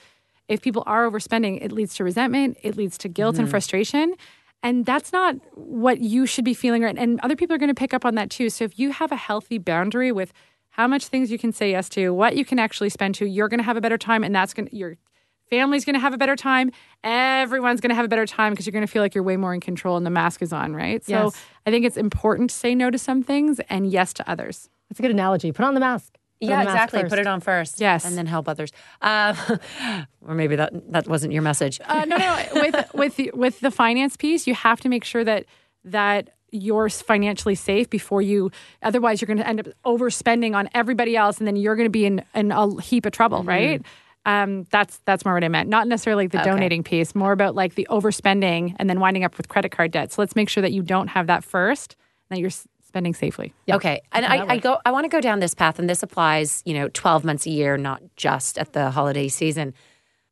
if 0.47 0.61
people 0.61 0.83
are 0.87 1.09
overspending 1.09 1.63
it 1.63 1.71
leads 1.71 1.93
to 1.93 2.03
resentment 2.03 2.57
it 2.63 2.75
leads 2.75 2.97
to 2.97 3.07
guilt 3.07 3.37
and 3.37 3.47
frustration 3.51 4.15
and 4.63 4.85
that's 4.85 5.11
not 5.11 5.35
what 5.55 6.01
you 6.01 6.25
should 6.25 6.45
be 6.45 6.53
feeling 6.53 6.83
right 6.83 6.97
and 6.97 7.19
other 7.21 7.35
people 7.35 7.53
are 7.55 7.59
going 7.59 7.67
to 7.69 7.79
pick 7.79 7.93
up 7.93 8.05
on 8.05 8.15
that 8.15 8.29
too 8.29 8.49
so 8.49 8.63
if 8.63 8.77
you 8.79 8.91
have 8.91 9.11
a 9.11 9.15
healthy 9.15 9.57
boundary 9.57 10.11
with 10.11 10.31
how 10.71 10.87
much 10.87 11.07
things 11.07 11.31
you 11.31 11.37
can 11.37 11.51
say 11.51 11.71
yes 11.71 11.89
to 11.89 12.11
what 12.11 12.35
you 12.35 12.45
can 12.45 12.59
actually 12.59 12.89
spend 12.89 13.15
to 13.15 13.25
you're 13.25 13.47
going 13.49 13.57
to 13.59 13.63
have 13.63 13.77
a 13.77 13.81
better 13.81 13.97
time 13.97 14.23
and 14.23 14.33
that's 14.35 14.53
going 14.53 14.67
to 14.67 14.75
your 14.75 14.97
family's 15.49 15.83
going 15.83 15.95
to 15.95 15.99
have 15.99 16.13
a 16.13 16.17
better 16.17 16.35
time 16.35 16.71
everyone's 17.03 17.81
going 17.81 17.89
to 17.89 17.95
have 17.95 18.05
a 18.05 18.07
better 18.07 18.25
time 18.25 18.53
because 18.53 18.65
you're 18.65 18.71
going 18.71 18.85
to 18.85 18.91
feel 18.91 19.01
like 19.01 19.13
you're 19.15 19.23
way 19.23 19.35
more 19.37 19.53
in 19.53 19.59
control 19.59 19.97
and 19.97 20.05
the 20.05 20.09
mask 20.11 20.41
is 20.41 20.53
on 20.53 20.73
right 20.73 21.03
so 21.03 21.25
Yes. 21.25 21.45
i 21.65 21.71
think 21.71 21.85
it's 21.85 21.97
important 21.97 22.49
to 22.51 22.55
say 22.55 22.73
no 22.75 22.89
to 22.89 22.97
some 22.97 23.21
things 23.23 23.59
and 23.69 23.91
yes 23.91 24.13
to 24.13 24.29
others 24.29 24.69
That's 24.89 24.99
a 24.99 25.01
good 25.01 25.11
analogy. 25.11 25.51
Put 25.51 25.65
on 25.65 25.73
the 25.73 25.79
mask. 25.79 26.17
Yeah, 26.41 26.63
exactly. 26.63 27.03
Put 27.03 27.19
it 27.19 27.27
on 27.27 27.39
first. 27.39 27.79
Yes. 27.79 28.03
And 28.03 28.17
then 28.17 28.25
help 28.25 28.49
others. 28.49 28.71
Um, 29.01 29.37
or 30.27 30.33
maybe 30.33 30.55
that 30.55 30.73
that 30.91 31.07
wasn't 31.07 31.33
your 31.33 31.43
message. 31.43 31.79
uh, 31.85 32.05
no, 32.05 32.17
no. 32.17 32.45
With 32.55 32.93
with 32.93 33.15
the, 33.15 33.31
with 33.33 33.59
the 33.59 33.71
finance 33.71 34.17
piece, 34.17 34.47
you 34.47 34.55
have 34.55 34.81
to 34.81 34.89
make 34.89 35.03
sure 35.03 35.23
that 35.23 35.45
that 35.85 36.29
you're 36.51 36.89
financially 36.89 37.55
safe 37.55 37.89
before 37.89 38.21
you. 38.21 38.51
Otherwise, 38.83 39.21
you're 39.21 39.27
going 39.27 39.37
to 39.37 39.47
end 39.47 39.61
up 39.61 39.67
overspending 39.85 40.53
on 40.55 40.69
everybody 40.73 41.15
else, 41.15 41.37
and 41.37 41.47
then 41.47 41.55
you're 41.55 41.75
going 41.75 41.85
to 41.85 41.91
be 41.91 42.05
in, 42.05 42.23
in 42.35 42.51
a 42.51 42.81
heap 42.81 43.05
of 43.05 43.13
trouble, 43.13 43.43
right? 43.43 43.81
Um, 44.25 44.67
that's 44.69 44.99
that's 45.05 45.25
more 45.25 45.33
what 45.33 45.43
I 45.43 45.47
meant. 45.47 45.69
Not 45.69 45.87
necessarily 45.87 46.27
the 46.27 46.39
donating 46.39 46.83
piece, 46.83 47.15
more 47.15 47.31
about 47.31 47.55
like 47.55 47.75
the 47.75 47.87
overspending 47.89 48.75
and 48.77 48.89
then 48.89 48.99
winding 48.99 49.23
up 49.23 49.37
with 49.37 49.47
credit 49.47 49.71
card 49.71 49.91
debt. 49.91 50.11
So 50.11 50.21
let's 50.21 50.35
make 50.35 50.49
sure 50.49 50.61
that 50.61 50.71
you 50.71 50.83
don't 50.83 51.07
have 51.07 51.27
that 51.27 51.43
first, 51.43 51.95
and 52.29 52.35
that 52.37 52.41
you're 52.41 52.51
spending 52.91 53.13
safely. 53.13 53.53
Okay, 53.71 54.01
and 54.11 54.25
I, 54.25 54.45
I 54.53 54.57
go. 54.57 54.77
I 54.85 54.91
want 54.91 55.05
to 55.05 55.09
go 55.09 55.21
down 55.21 55.39
this 55.39 55.55
path, 55.55 55.79
and 55.79 55.89
this 55.89 56.03
applies, 56.03 56.61
you 56.65 56.73
know, 56.73 56.89
twelve 56.89 57.23
months 57.23 57.45
a 57.45 57.49
year, 57.49 57.77
not 57.77 58.01
just 58.17 58.57
at 58.57 58.73
the 58.73 58.91
holiday 58.91 59.29
season. 59.29 59.73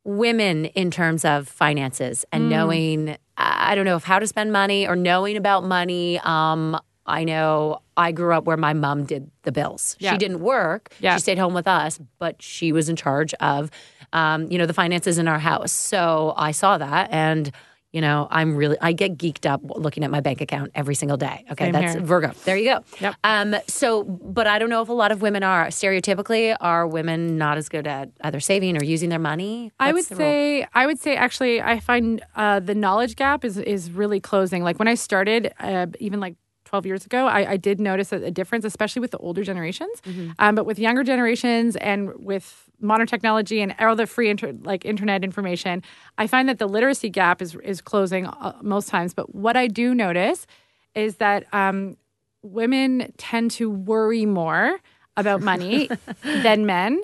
Women, 0.04 0.66
in 0.66 0.92
terms 0.92 1.24
of 1.24 1.48
finances 1.48 2.26
and 2.32 2.44
Mm. 2.46 2.50
knowing, 2.50 3.18
I 3.38 3.76
don't 3.76 3.86
know 3.86 3.96
if 3.96 4.04
how 4.04 4.20
to 4.20 4.28
spend 4.28 4.52
money 4.52 4.88
or 4.88 4.96
knowing 4.96 5.38
about 5.38 5.64
money. 5.64 6.20
Um, 6.20 6.80
I 7.06 7.24
know 7.24 7.80
I 7.98 8.12
grew 8.12 8.34
up 8.34 8.44
where 8.46 8.58
my 8.58 8.74
mom 8.74 9.06
did 9.06 9.30
the 9.44 9.52
bills. 9.52 9.96
Yeah. 10.00 10.12
She 10.12 10.18
didn't 10.18 10.40
work. 10.42 10.90
Yeah. 11.00 11.16
She 11.16 11.22
stayed 11.22 11.38
home 11.38 11.54
with 11.54 11.68
us, 11.68 12.00
but 12.18 12.42
she 12.42 12.72
was 12.72 12.88
in 12.90 12.96
charge 12.96 13.34
of, 13.36 13.72
um, 14.14 14.50
you 14.52 14.58
know, 14.58 14.66
the 14.66 14.74
finances 14.74 15.18
in 15.18 15.28
our 15.28 15.40
house. 15.40 15.72
So 15.72 16.34
I 16.38 16.52
saw 16.52 16.78
that, 16.78 17.10
and 17.12 17.52
you 17.92 18.02
know, 18.02 18.28
I'm 18.30 18.56
really 18.56 18.78
I 18.82 18.94
get 18.94 19.18
geeked 19.18 19.50
up 19.50 19.62
looking 19.64 20.04
at 20.04 20.12
my 20.12 20.20
bank 20.20 20.42
account 20.42 20.72
every 20.76 20.94
single 20.96 21.18
day. 21.18 21.46
Okay, 21.52 21.66
Same 21.66 21.74
that's 21.74 21.94
here. 21.94 22.02
Virgo. 22.04 22.32
There 22.46 22.56
you 22.56 22.66
go. 22.66 22.84
Yep. 23.00 23.16
Um, 23.24 23.56
so, 23.68 24.04
but 24.04 24.46
I 24.46 24.60
don't 24.60 24.70
know 24.70 24.82
if 24.82 24.90
a 24.90 24.94
lot 24.94 25.12
of 25.12 25.22
women 25.22 25.42
are 25.42 25.68
stereotypically 25.68 26.56
are 26.62 26.86
women 26.86 27.38
not 27.38 27.58
as 27.58 27.68
good 27.68 27.88
at 27.88 28.10
either 28.22 28.40
saving 28.40 28.78
or 28.78 28.84
using 28.84 29.10
their 29.10 29.18
money. 29.20 29.72
I 29.80 29.88
would 29.88 29.96
What's 30.00 30.10
the 30.10 30.16
rule? 30.16 30.20
say 30.20 30.68
I 30.74 30.86
would 30.86 31.00
say 31.00 31.16
actually 31.16 31.62
I 31.62 31.80
find 31.80 32.22
uh, 32.36 32.60
the 32.60 32.76
knowledge 32.76 33.16
gap 33.16 33.44
is 33.44 33.58
is 33.58 33.92
really 33.92 34.20
closing. 34.20 34.64
Like 34.64 34.78
when 34.78 34.88
I 34.88 34.96
started, 34.96 35.52
uh, 35.60 35.88
even 36.00 36.20
like. 36.20 36.36
12 36.70 36.86
years 36.86 37.06
ago, 37.06 37.26
I, 37.26 37.52
I 37.54 37.58
did 37.58 37.80
notice 37.80 38.14
a, 38.14 38.18
a 38.18 38.32
difference, 38.32 38.64
especially 38.64 39.00
with 39.00 39.10
the 39.10 39.18
older 39.18 39.44
generations. 39.44 40.02
Um, 40.38 40.54
but 40.54 40.66
with 40.68 40.78
younger 40.78 41.04
generations 41.04 41.76
and 41.78 42.14
with 42.24 42.70
modern 42.80 43.08
technology 43.08 43.60
and 43.60 43.74
all 43.80 43.96
the 43.96 44.06
free 44.06 44.30
inter- 44.30 44.54
like 44.62 44.86
internet 44.86 45.24
information, 45.24 45.82
I 46.20 46.28
find 46.28 46.48
that 46.48 46.60
the 46.60 46.68
literacy 46.68 47.10
gap 47.10 47.42
is 47.42 47.56
is 47.64 47.82
closing 47.82 48.28
uh, 48.28 48.54
most 48.62 48.88
times. 48.88 49.16
But 49.16 49.34
what 49.34 49.58
I 49.58 49.66
do 49.66 49.96
notice 49.96 50.46
is 50.94 51.16
that 51.16 51.52
um, 51.54 51.98
women 52.44 53.14
tend 53.18 53.50
to 53.52 53.70
worry 53.70 54.26
more 54.28 54.80
about 55.18 55.42
money 55.42 55.90
than 56.22 56.68
men. 56.68 57.02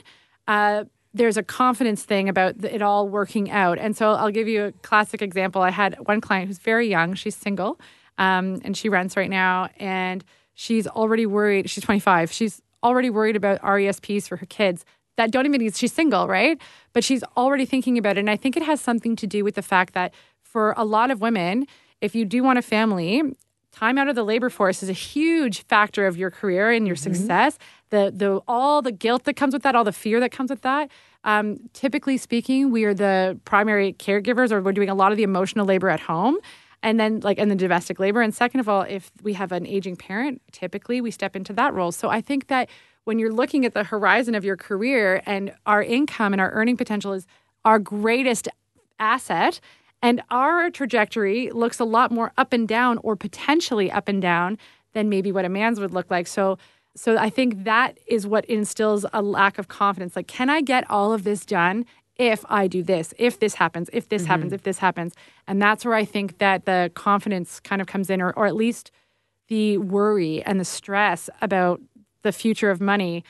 Uh, 0.47 0.83
there's 1.15 1.37
a 1.37 1.43
confidence 1.43 2.03
thing 2.03 2.29
about 2.29 2.63
it 2.63 2.81
all 2.83 3.07
working 3.09 3.49
out. 3.49 3.79
And 3.79 3.97
so 3.97 4.11
I'll 4.11 4.31
give 4.31 4.47
you 4.47 4.65
a 4.65 4.71
classic 4.83 5.21
example. 5.23 5.61
I 5.63 5.71
had 5.71 5.95
one 6.05 6.21
client 6.21 6.47
who's 6.49 6.59
very 6.59 6.87
young, 6.87 7.15
she's 7.15 7.35
single, 7.35 7.79
um, 8.17 8.61
and 8.63 8.75
she 8.75 8.89
rents 8.89 9.17
right 9.17 9.29
now, 9.29 9.69
and 9.77 10.23
she's 10.53 10.87
already 10.87 11.25
worried. 11.25 11.69
She's 11.69 11.83
25. 11.83 12.31
She's 12.31 12.61
already 12.83 13.09
worried 13.09 13.35
about 13.35 13.61
RESPs 13.61 14.27
for 14.27 14.37
her 14.37 14.45
kids 14.45 14.85
that 15.17 15.31
don't 15.31 15.45
even 15.45 15.61
need, 15.61 15.75
she's 15.75 15.93
single, 15.93 16.27
right? 16.27 16.59
But 16.93 17.03
she's 17.03 17.23
already 17.37 17.65
thinking 17.65 17.97
about 17.97 18.17
it. 18.17 18.21
And 18.21 18.29
I 18.29 18.35
think 18.35 18.57
it 18.57 18.63
has 18.63 18.81
something 18.81 19.15
to 19.17 19.27
do 19.27 19.43
with 19.43 19.55
the 19.55 19.61
fact 19.61 19.93
that 19.93 20.13
for 20.41 20.73
a 20.77 20.85
lot 20.85 21.11
of 21.11 21.21
women, 21.21 21.67
if 22.01 22.15
you 22.15 22.25
do 22.25 22.43
want 22.43 22.59
a 22.59 22.61
family, 22.61 23.23
time 23.71 23.97
out 23.97 24.07
of 24.07 24.15
the 24.15 24.23
labor 24.23 24.49
force 24.49 24.83
is 24.83 24.89
a 24.89 24.93
huge 24.93 25.63
factor 25.63 26.07
of 26.07 26.17
your 26.17 26.31
career 26.31 26.71
and 26.71 26.87
your 26.87 26.95
success. 26.95 27.57
The 27.89 28.11
the 28.13 28.41
all 28.47 28.81
the 28.81 28.91
guilt 28.91 29.25
that 29.25 29.35
comes 29.35 29.53
with 29.53 29.63
that, 29.63 29.75
all 29.75 29.83
the 29.83 29.91
fear 29.91 30.19
that 30.19 30.31
comes 30.31 30.49
with 30.49 30.61
that. 30.61 30.89
Um, 31.23 31.57
typically 31.73 32.17
speaking, 32.17 32.71
we 32.71 32.83
are 32.85 32.93
the 32.93 33.39
primary 33.45 33.93
caregivers, 33.93 34.51
or 34.51 34.61
we're 34.61 34.73
doing 34.73 34.89
a 34.89 34.95
lot 34.95 35.11
of 35.11 35.17
the 35.17 35.23
emotional 35.23 35.65
labor 35.65 35.89
at 35.89 35.99
home, 35.99 36.37
and 36.85 36.99
then 36.99 37.19
like 37.21 37.39
and 37.39 37.49
the 37.49 37.55
domestic 37.55 37.99
labor. 37.99 38.21
And 38.21 38.33
second 38.33 38.59
of 38.59 38.69
all, 38.69 38.83
if 38.83 39.11
we 39.23 39.33
have 39.33 39.51
an 39.51 39.65
aging 39.65 39.95
parent, 39.95 40.39
typically 40.51 41.01
we 41.01 41.09
step 41.09 41.35
into 41.35 41.51
that 41.53 41.73
role. 41.73 41.91
So 41.91 42.09
I 42.09 42.21
think 42.21 42.47
that 42.47 42.69
when 43.05 43.17
you're 43.17 43.33
looking 43.33 43.65
at 43.65 43.73
the 43.73 43.83
horizon 43.83 44.35
of 44.35 44.45
your 44.45 44.55
career 44.55 45.21
and 45.25 45.51
our 45.65 45.81
income 45.81 46.31
and 46.31 46.39
our 46.39 46.51
earning 46.51 46.77
potential 46.77 47.13
is 47.13 47.25
our 47.65 47.79
greatest 47.79 48.47
asset. 48.99 49.59
And 50.03 50.21
our 50.29 50.69
trajectory 50.69 51.49
looks 51.49 51.79
a 51.79 51.85
lot 51.85 52.11
more 52.11 52.31
up 52.37 52.53
and 52.53 52.67
down 52.67 52.99
or 52.99 53.15
potentially 53.15 53.91
up 53.91 54.07
and 54.07 54.21
down 54.21 54.59
than 54.93 55.09
maybe 55.09 55.31
what 55.31 55.43
a 55.43 55.49
man's 55.49 55.79
would 55.79 55.93
look 55.93 56.11
like. 56.11 56.27
So 56.27 56.57
so 56.97 57.17
I 57.17 57.29
think 57.29 57.65
that 57.65 57.97
is 58.07 58.25
what 58.25 58.45
instills 58.45 59.05
a 59.11 59.21
lack 59.21 59.57
of 59.57 59.67
confidence. 59.67 60.15
Like, 60.15 60.27
can 60.27 60.49
I 60.49 60.61
get 60.61 60.89
all 60.89 61.11
of 61.11 61.25
this 61.25 61.45
done 61.45 61.85
if 62.17 62.45
I 62.49 62.67
do 62.67 62.81
this, 62.81 63.13
if 63.17 63.39
this 63.39 63.55
happens, 63.55 63.89
if 63.91 64.09
this 64.09 64.25
happens, 64.25 64.47
mm-hmm. 64.47 64.55
if 64.55 64.63
this 64.63 64.77
happens? 64.77 65.13
And 65.47 65.61
that's 65.61 65.83
where 65.83 65.95
I 65.95 66.05
think 66.05 66.37
that 66.37 66.65
the 66.65 66.91
confidence 66.95 67.59
kind 67.59 67.81
of 67.81 67.87
comes 67.87 68.09
in, 68.09 68.21
or, 68.21 68.31
or 68.31 68.45
at 68.45 68.55
least 68.55 68.91
the 69.47 69.77
worry 69.77 70.41
and 70.43 70.59
the 70.59 70.65
stress 70.65 71.29
about 71.41 71.81
the 72.21 72.31
future 72.31 72.71
of 72.71 72.81
money 72.81 73.23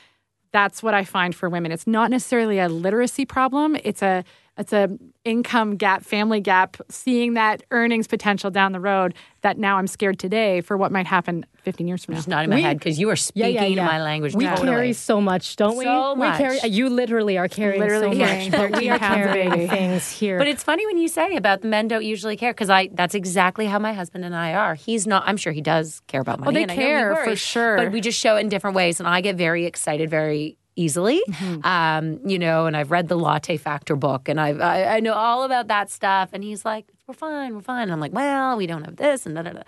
that's 0.55 0.81
what 0.81 0.93
I 0.93 1.03
find 1.03 1.35
for 1.35 1.49
women. 1.49 1.73
It's 1.73 1.85
not 1.85 2.09
necessarily 2.09 2.59
a 2.59 2.69
literacy 2.69 3.25
problem. 3.25 3.75
It's 3.83 4.01
a 4.01 4.23
it's 4.57 4.71
a 4.71 4.89
income 5.25 5.75
gap, 5.75 6.03
family 6.03 6.39
gap, 6.39 6.77
seeing 6.89 7.33
that 7.33 7.63
earnings 7.71 8.07
potential 8.07 8.49
down 8.51 8.71
the 8.71 8.79
road 8.79 9.13
that 9.41 9.57
now 9.57 9.77
I'm 9.77 9.87
scared 9.87 10.17
today 10.17 10.61
for 10.61 10.77
what 10.77 10.91
might 10.91 11.07
happen 11.07 11.45
15 11.63 11.87
years 11.87 12.05
from 12.05 12.13
now. 12.13 12.19
It's 12.19 12.27
not 12.27 12.43
in 12.45 12.49
my 12.49 12.57
We- 12.57 12.61
head 12.61 12.79
because 12.79 12.97
you 12.97 13.09
are 13.09 13.15
speaking 13.15 13.53
yeah, 13.53 13.65
yeah. 13.65 13.85
my 13.85 14.01
language. 14.01 14.33
We 14.33 14.45
totally. 14.45 14.67
carry 14.67 14.93
so 14.93 15.19
much, 15.19 15.55
don't 15.55 15.75
we? 15.77 15.83
So 15.83 16.13
We 16.13 16.27
carry. 16.27 16.55
much. 16.55 16.63
Uh, 16.63 16.67
you 16.67 16.89
literally 16.89 17.37
are 17.37 17.47
carrying 17.47 17.81
Literally 17.81 18.17
so 18.17 18.25
much, 18.25 18.51
but 18.51 18.79
we 18.79 18.89
are 18.89 18.99
carrying 18.99 19.67
things 19.67 20.09
here. 20.09 20.37
But 20.37 20.47
it's 20.47 20.63
funny 20.63 20.85
when 20.85 20.97
you 20.97 21.07
say 21.07 21.35
about 21.35 21.61
the 21.61 21.67
men 21.67 21.87
don't 21.87 22.05
usually 22.05 22.37
care 22.37 22.53
because 22.53 22.69
I 22.69 22.89
that's 22.93 23.15
exactly 23.15 23.65
how 23.65 23.79
my 23.79 23.93
husband 23.93 24.23
and 24.23 24.35
I 24.35 24.53
are. 24.53 24.75
He's 24.75 25.05
not. 25.05 25.23
I'm 25.25 25.37
sure 25.37 25.51
he 25.51 25.61
does 25.61 26.01
care 26.07 26.21
about 26.21 26.39
oh, 26.39 26.45
money. 26.45 26.55
they 26.55 26.63
and 26.63 26.71
I 26.71 26.75
know 26.75 26.81
he 26.81 26.87
care, 26.87 27.15
for 27.25 27.35
sure. 27.35 27.77
But 27.77 27.91
we 27.91 27.99
just 28.01 28.19
show 28.19 28.37
it 28.37 28.41
in 28.41 28.49
different 28.49 28.75
ways, 28.75 28.99
and 28.99 29.07
I 29.07 29.21
get 29.21 29.35
very 29.35 29.65
excited 29.65 30.09
very 30.09 30.57
easily. 30.75 31.21
Mm-hmm. 31.29 31.65
Um, 31.65 32.19
you 32.27 32.37
know, 32.39 32.65
and 32.65 32.75
I've 32.77 32.91
read 32.91 33.07
the 33.07 33.15
Latte 33.17 33.57
Factor 33.57 33.95
book, 33.95 34.27
and 34.29 34.39
I've, 34.39 34.59
I 34.61 34.97
I 34.97 34.99
know 34.99 35.13
all 35.13 35.43
about 35.43 35.67
that 35.67 35.89
stuff. 35.89 36.29
And 36.33 36.43
he's 36.43 36.65
like, 36.65 36.85
"We're 37.07 37.13
fine, 37.13 37.55
we're 37.55 37.61
fine." 37.61 37.83
And 37.83 37.91
I'm 37.91 37.99
like, 37.99 38.13
"Well, 38.13 38.57
we 38.57 38.67
don't 38.67 38.83
have 38.83 38.95
this," 38.97 39.25
and 39.25 39.35
da 39.35 39.41
da 39.43 39.51
da. 39.53 39.61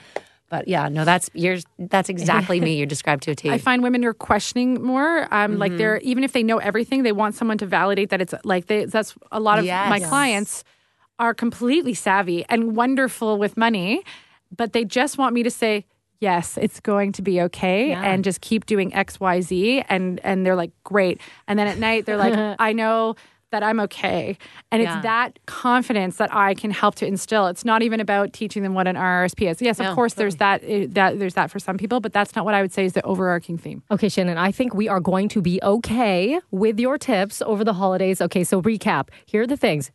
But 0.49 0.67
yeah, 0.69 0.87
no, 0.87 1.03
that's 1.03 1.29
you're 1.33 1.57
that's 1.77 2.07
exactly 2.09 2.61
me. 2.61 2.77
You're 2.77 2.85
described 2.87 3.23
to 3.23 3.31
a 3.31 3.35
T. 3.35 3.49
I 3.55 3.57
find 3.57 3.83
women 3.83 4.05
are 4.05 4.13
questioning 4.13 4.81
more. 4.81 5.27
Um, 5.33 5.57
Like 5.59 5.71
Mm-hmm. 5.71 5.77
they're 5.77 5.97
even 5.99 6.23
if 6.23 6.31
they 6.31 6.43
know 6.43 6.57
everything, 6.59 7.03
they 7.03 7.11
want 7.11 7.35
someone 7.35 7.57
to 7.57 7.65
validate 7.65 8.09
that 8.11 8.21
it's 8.21 8.33
like 8.45 8.67
they. 8.67 8.85
That's 8.85 9.13
a 9.31 9.39
lot 9.39 9.59
of 9.59 9.65
my 9.65 9.97
Yes. 9.97 10.07
clients 10.09 10.63
are 11.19 11.33
completely 11.33 11.93
savvy 11.93 12.45
and 12.47 12.75
wonderful 12.75 13.37
with 13.39 13.57
money, 13.57 14.03
but 14.55 14.71
they 14.71 14.85
just 14.85 15.17
want 15.17 15.33
me 15.33 15.43
to 15.43 15.49
say 15.51 15.83
yes, 16.19 16.57
it's 16.57 16.79
going 16.79 17.11
to 17.13 17.21
be 17.21 17.41
okay, 17.41 17.89
Yeah. 17.89 18.01
and 18.03 18.23
just 18.23 18.41
keep 18.41 18.65
doing 18.65 18.93
X, 18.93 19.19
Y, 19.19 19.41
Z, 19.41 19.83
and 19.89 20.19
and 20.23 20.45
they're 20.45 20.55
like 20.55 20.71
great, 20.83 21.19
and 21.47 21.57
then 21.57 21.67
at 21.67 21.77
night 21.77 22.05
they're 22.05 22.17
like 22.17 22.33
I 22.59 22.73
know. 22.73 23.15
That 23.51 23.63
I'm 23.63 23.79
okay. 23.79 24.37
And 24.73 24.83
Yeah. 24.83 24.93
it's 24.97 25.03
that 25.03 25.39
confidence 25.45 26.17
that 26.17 26.35
I 26.35 26.53
can 26.53 26.69
help 26.69 26.95
to 26.95 27.07
instill. 27.07 27.47
It's 27.47 27.63
not 27.63 27.81
even 27.81 28.01
about 28.01 28.33
teaching 28.33 28.61
them 28.61 28.73
what 28.73 28.87
an 28.89 28.97
RRSP 28.97 29.49
is. 29.49 29.61
Yes, 29.61 29.79
No, 29.79 29.87
of 29.87 29.95
course, 29.95 30.15
there's 30.15 30.35
that, 30.35 30.61
uh, 30.65 30.87
that 30.89 31.17
there's 31.17 31.35
that 31.35 31.49
for 31.49 31.57
some 31.57 31.77
people, 31.77 32.01
but 32.01 32.11
that's 32.11 32.35
not 32.35 32.43
what 32.43 32.53
I 32.53 32.61
would 32.61 32.73
say 32.73 32.83
is 32.83 32.91
the 32.91 33.01
overarching 33.05 33.57
theme. 33.57 33.83
Okay, 33.89 34.09
Shannon, 34.09 34.37
I 34.37 34.51
think 34.51 34.73
we 34.73 34.89
are 34.89 34.99
going 34.99 35.29
to 35.29 35.41
be 35.41 35.61
okay 35.63 36.41
with 36.51 36.77
your 36.77 36.97
tips 36.97 37.41
over 37.41 37.63
the 37.63 37.71
holidays. 37.71 38.19
Okay, 38.19 38.43
so 38.43 38.61
recap. 38.61 39.07
Here 39.25 39.43
are 39.43 39.47
the 39.47 39.55
things. 39.55 39.91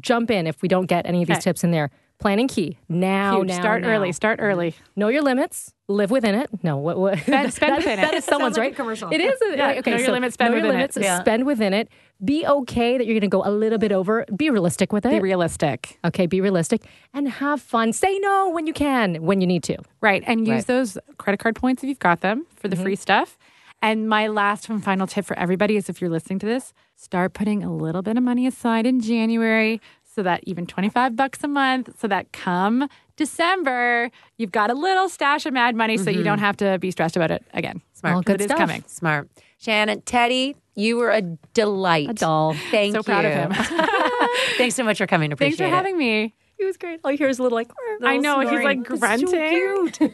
Jump 0.00 0.28
in 0.32 0.48
if 0.48 0.60
we 0.60 0.66
don't 0.66 0.86
get 0.86 1.06
any 1.06 1.22
of 1.22 1.28
these 1.28 1.36
Okay. 1.36 1.42
tips 1.44 1.62
in 1.62 1.70
there. 1.70 1.92
Planning 2.18 2.48
key. 2.48 2.78
Now, 2.88 3.36
Huge. 3.38 3.48
now, 3.48 3.60
start 3.60 3.82
now. 3.82 3.88
early. 3.88 4.10
Start 4.12 4.38
early. 4.40 4.72
Mm-hmm. 4.72 4.84
Know 4.96 5.08
your 5.08 5.22
limits. 5.22 5.74
Live 5.88 6.10
within 6.10 6.34
it. 6.34 6.48
No, 6.62 6.78
what? 6.78 6.98
what 6.98 7.18
Spend- 7.18 7.52
spend 7.52 7.76
within 7.78 7.98
it. 7.98 8.02
That 8.02 8.14
is 8.14 8.24
someone's 8.24 8.56
like 8.56 8.64
a 8.64 8.68
right. 8.70 8.76
commercial. 8.76 9.12
It 9.12 9.20
is. 9.20 9.40
A, 9.42 9.56
Yeah, 9.56 9.68
okay, 9.78 9.90
know 9.90 9.96
your 9.98 10.06
so 10.06 10.12
limits, 10.12 10.34
spend 10.34 10.52
know 10.52 10.58
your 10.58 10.66
within 10.66 10.80
it. 10.80 10.96
Yeah. 10.96 11.20
Spend 11.20 11.46
within 11.46 11.74
it. 11.74 11.88
Be 12.24 12.46
okay 12.46 12.96
that 12.96 13.06
you're 13.06 13.14
going 13.14 13.20
to 13.20 13.28
go 13.28 13.42
a 13.44 13.50
little 13.50 13.78
bit 13.78 13.92
over. 13.92 14.24
Be 14.34 14.48
realistic 14.48 14.92
with 14.92 15.04
it. 15.04 15.10
Be 15.10 15.20
realistic. 15.20 15.98
okay, 16.04 16.26
be 16.26 16.40
realistic 16.40 16.82
and 17.12 17.28
have 17.28 17.60
fun. 17.60 17.92
Say 17.92 18.18
no 18.18 18.48
when 18.50 18.66
you 18.66 18.72
can, 18.72 19.16
when 19.22 19.40
you 19.42 19.46
need 19.46 19.62
to. 19.64 19.76
Right. 20.00 20.24
And 20.26 20.40
use 20.46 20.48
Right. 20.48 20.66
those 20.66 20.98
credit 21.18 21.38
card 21.38 21.54
points 21.54 21.82
if 21.82 21.88
you've 21.88 21.98
got 21.98 22.22
them 22.22 22.46
for 22.56 22.68
the 22.68 22.76
mm-hmm. 22.76 22.82
free 22.84 22.96
stuff. 22.96 23.36
And 23.82 24.08
my 24.08 24.26
last 24.26 24.70
and 24.70 24.82
final 24.82 25.06
tip 25.06 25.26
for 25.26 25.38
everybody 25.38 25.76
is 25.76 25.90
if 25.90 26.00
you're 26.00 26.10
listening 26.10 26.38
to 26.40 26.46
this, 26.46 26.72
start 26.96 27.34
putting 27.34 27.62
a 27.62 27.72
little 27.72 28.00
bit 28.00 28.16
of 28.16 28.22
money 28.22 28.46
aside 28.46 28.86
in 28.86 29.00
January 29.00 29.82
so 30.16 30.22
that 30.22 30.40
even 30.44 30.66
25 30.66 31.14
bucks 31.14 31.44
a 31.44 31.48
month, 31.48 31.90
so 32.00 32.08
that 32.08 32.32
come 32.32 32.88
December, 33.16 34.10
you've 34.38 34.50
got 34.50 34.70
a 34.70 34.74
little 34.74 35.10
stash 35.10 35.44
of 35.44 35.52
mad 35.52 35.76
money 35.76 35.98
so 35.98 36.10
you 36.10 36.16
mm-hmm. 36.16 36.24
don't 36.24 36.38
have 36.38 36.56
to 36.56 36.78
be 36.78 36.90
stressed 36.90 37.16
about 37.16 37.30
it 37.30 37.44
again. 37.52 37.82
Smart. 37.92 38.14
All 38.14 38.22
good 38.22 38.36
It 38.36 38.40
is 38.42 38.46
stuff. 38.46 38.58
coming. 38.58 38.82
Smart. 38.86 39.28
Shannon, 39.58 40.00
Teddy, 40.02 40.56
you 40.74 40.96
were 40.96 41.10
a 41.10 41.20
delight. 41.52 42.10
A 42.10 42.14
doll. 42.14 42.54
Thank 42.70 42.94
So 42.94 42.98
you. 42.98 43.02
So 43.02 43.02
proud 43.02 43.24
of 43.26 43.32
him. 43.32 43.52
Thanks 44.56 44.74
so 44.74 44.84
much 44.84 44.98
for 44.98 45.06
coming. 45.06 45.32
Appreciate 45.32 45.54
it. 45.54 45.58
Thanks 45.58 45.70
for 45.70 45.76
having 45.76 45.98
me. 45.98 46.34
He 46.58 46.64
was 46.64 46.78
great. 46.78 47.00
All 47.04 47.10
you 47.10 47.18
hear 47.18 47.28
is 47.28 47.38
a 47.38 47.42
little 47.42 47.56
like. 47.56 47.70
I 48.02 48.16
know, 48.16 48.40
he's 48.40 48.64
like 48.64 48.82
grunting. 48.82 49.92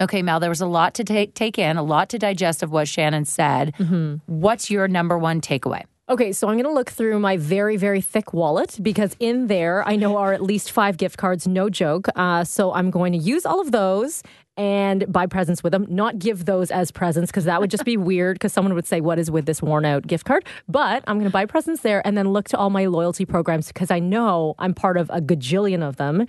Okay, 0.00 0.22
Mel, 0.22 0.40
there 0.40 0.50
was 0.50 0.60
a 0.60 0.66
lot 0.66 0.94
to 0.94 1.04
take 1.04 1.34
take 1.34 1.58
in, 1.58 1.76
a 1.76 1.82
lot 1.82 2.08
to 2.10 2.18
digest 2.18 2.62
of 2.62 2.70
what 2.72 2.88
Shannon 2.88 3.24
said. 3.24 3.74
Mm-hmm. 3.78 4.16
What's 4.26 4.70
your 4.70 4.88
number 4.88 5.16
one 5.16 5.40
takeaway? 5.40 5.84
Okay, 6.06 6.32
so 6.32 6.48
I'm 6.48 6.56
going 6.56 6.64
to 6.64 6.72
look 6.72 6.90
through 6.90 7.18
my 7.18 7.38
very, 7.38 7.78
very 7.78 8.02
thick 8.02 8.34
wallet 8.34 8.78
because 8.82 9.16
in 9.20 9.46
there 9.46 9.86
I 9.88 9.96
know 9.96 10.18
are 10.18 10.34
at 10.34 10.42
least 10.42 10.70
five 10.70 10.98
gift 10.98 11.16
cards, 11.16 11.46
no 11.48 11.70
joke. 11.70 12.08
Uh, 12.14 12.44
so 12.44 12.74
I'm 12.74 12.90
going 12.90 13.12
to 13.12 13.18
use 13.18 13.46
all 13.46 13.58
of 13.58 13.72
those 13.72 14.22
and 14.58 15.10
buy 15.10 15.24
presents 15.24 15.62
with 15.62 15.72
them. 15.72 15.86
Not 15.88 16.18
give 16.18 16.44
those 16.44 16.70
as 16.70 16.90
presents 16.90 17.30
because 17.30 17.44
that 17.44 17.58
would 17.58 17.70
just 17.70 17.86
be 17.86 17.96
weird 18.10 18.34
because 18.34 18.52
someone 18.52 18.74
would 18.74 18.86
say, 18.86 19.00
What 19.00 19.18
is 19.18 19.30
with 19.30 19.46
this 19.46 19.62
worn 19.62 19.86
out 19.86 20.06
gift 20.06 20.26
card? 20.26 20.44
But 20.68 21.04
I'm 21.06 21.16
going 21.16 21.24
to 21.24 21.32
buy 21.32 21.46
presents 21.46 21.80
there 21.80 22.06
and 22.06 22.18
then 22.18 22.32
look 22.32 22.48
to 22.48 22.58
all 22.58 22.68
my 22.68 22.84
loyalty 22.84 23.24
programs 23.24 23.68
because 23.68 23.90
I 23.90 23.98
know 23.98 24.56
I'm 24.58 24.74
part 24.74 24.98
of 24.98 25.08
a 25.08 25.22
gajillion 25.22 25.82
of 25.82 25.96
them. 25.96 26.26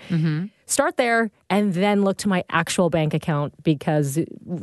Start 0.68 0.98
there 0.98 1.30
and 1.50 1.74
then 1.74 2.04
look 2.04 2.18
to 2.18 2.28
my 2.28 2.44
actual 2.50 2.90
bank 2.90 3.14
account 3.14 3.54
because 3.64 4.18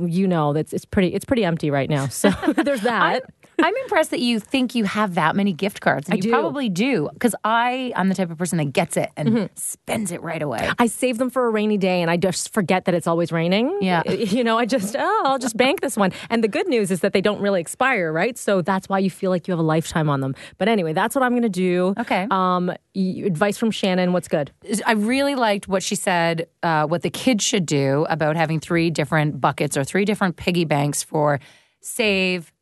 you 0.05 0.27
know 0.27 0.53
that's 0.53 0.73
it's 0.73 0.85
pretty 0.85 1.15
it's 1.15 1.25
pretty 1.25 1.45
empty 1.45 1.71
right 1.71 1.89
now. 1.89 2.09
So 2.09 2.31
there's 2.57 2.83
that. 2.83 3.25
I'm 3.59 3.75
impressed 3.85 4.11
that 4.11 4.21
you 4.21 4.41
think 4.41 4.75
you 4.75 4.85
have 4.85 5.15
that 5.15 5.37
many 5.37 5.53
gift 5.53 5.81
cards. 5.81 6.09
And 6.09 6.15
I 6.15 6.17
you 6.17 6.23
do. 6.23 6.31
probably 6.31 6.69
do. 6.69 7.09
Because 7.13 7.35
I 7.45 7.93
I'm 7.97 8.09
the 8.09 8.15
type 8.15 8.31
of 8.31 8.39
person 8.39 8.59
that 8.59 8.73
gets 8.73 8.97
it 8.97 9.11
and 9.17 9.29
Mm-hmm. 9.29 9.47
spends 9.57 10.11
it 10.13 10.23
right 10.23 10.43
away. 10.43 10.69
I 10.79 10.87
save 10.87 11.19
them 11.19 11.31
for 11.31 11.47
a 11.47 11.51
rainy 11.51 11.79
day 11.79 12.03
and 12.03 12.11
I 12.11 12.17
just 12.17 12.53
forget 12.53 12.85
that 12.87 12.95
it's 12.95 13.07
always 13.07 13.33
raining. 13.33 13.79
Yeah. 13.81 14.03
You 14.33 14.45
know, 14.45 14.57
I 14.59 14.65
just, 14.67 14.97
oh, 14.99 15.23
I'll 15.27 15.39
just 15.39 15.57
bank 15.57 15.81
this 15.81 15.97
one. 15.97 16.13
And 16.31 16.43
the 16.43 16.49
good 16.49 16.67
news 16.69 16.91
is 16.91 17.01
that 17.01 17.13
they 17.13 17.21
don't 17.21 17.41
really 17.41 17.61
expire, 17.61 18.13
right? 18.13 18.39
So 18.39 18.63
that's 18.63 18.89
why 18.89 18.99
you 18.99 19.11
feel 19.11 19.31
like 19.31 19.47
you 19.47 19.53
have 19.53 19.59
a 19.59 19.63
lifetime 19.63 20.09
on 20.09 20.21
them. 20.21 20.35
But 20.59 20.69
anyway, 20.69 20.93
that's 20.93 21.15
what 21.15 21.23
I'm 21.23 21.33
going 21.33 21.43
to 21.43 21.49
do. 21.49 21.95
Okay. 21.99 22.27
Um, 22.31 22.73
advice 22.97 23.59
from 23.59 23.71
Shannon. 23.71 24.13
What's 24.13 24.29
good? 24.29 24.53
I 24.87 24.93
really 24.93 25.35
liked 25.35 25.69
what 25.69 25.83
she 25.83 25.95
said, 25.97 26.47
uh, 26.63 26.87
what 26.87 27.03
the 27.03 27.11
kids 27.11 27.45
should 27.45 27.67
do 27.67 28.07
about 28.09 28.37
having 28.37 28.59
three 28.61 28.91
different 28.91 29.41
buckets 29.41 29.77
or 29.77 29.85
three 29.85 30.05
different 30.05 30.37
piggy 30.37 30.65
banks 30.65 31.03
for 31.03 31.39
save, 31.81 32.53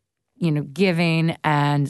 you 0.40 0.50
know, 0.50 0.62
giving 0.62 1.36
and 1.44 1.88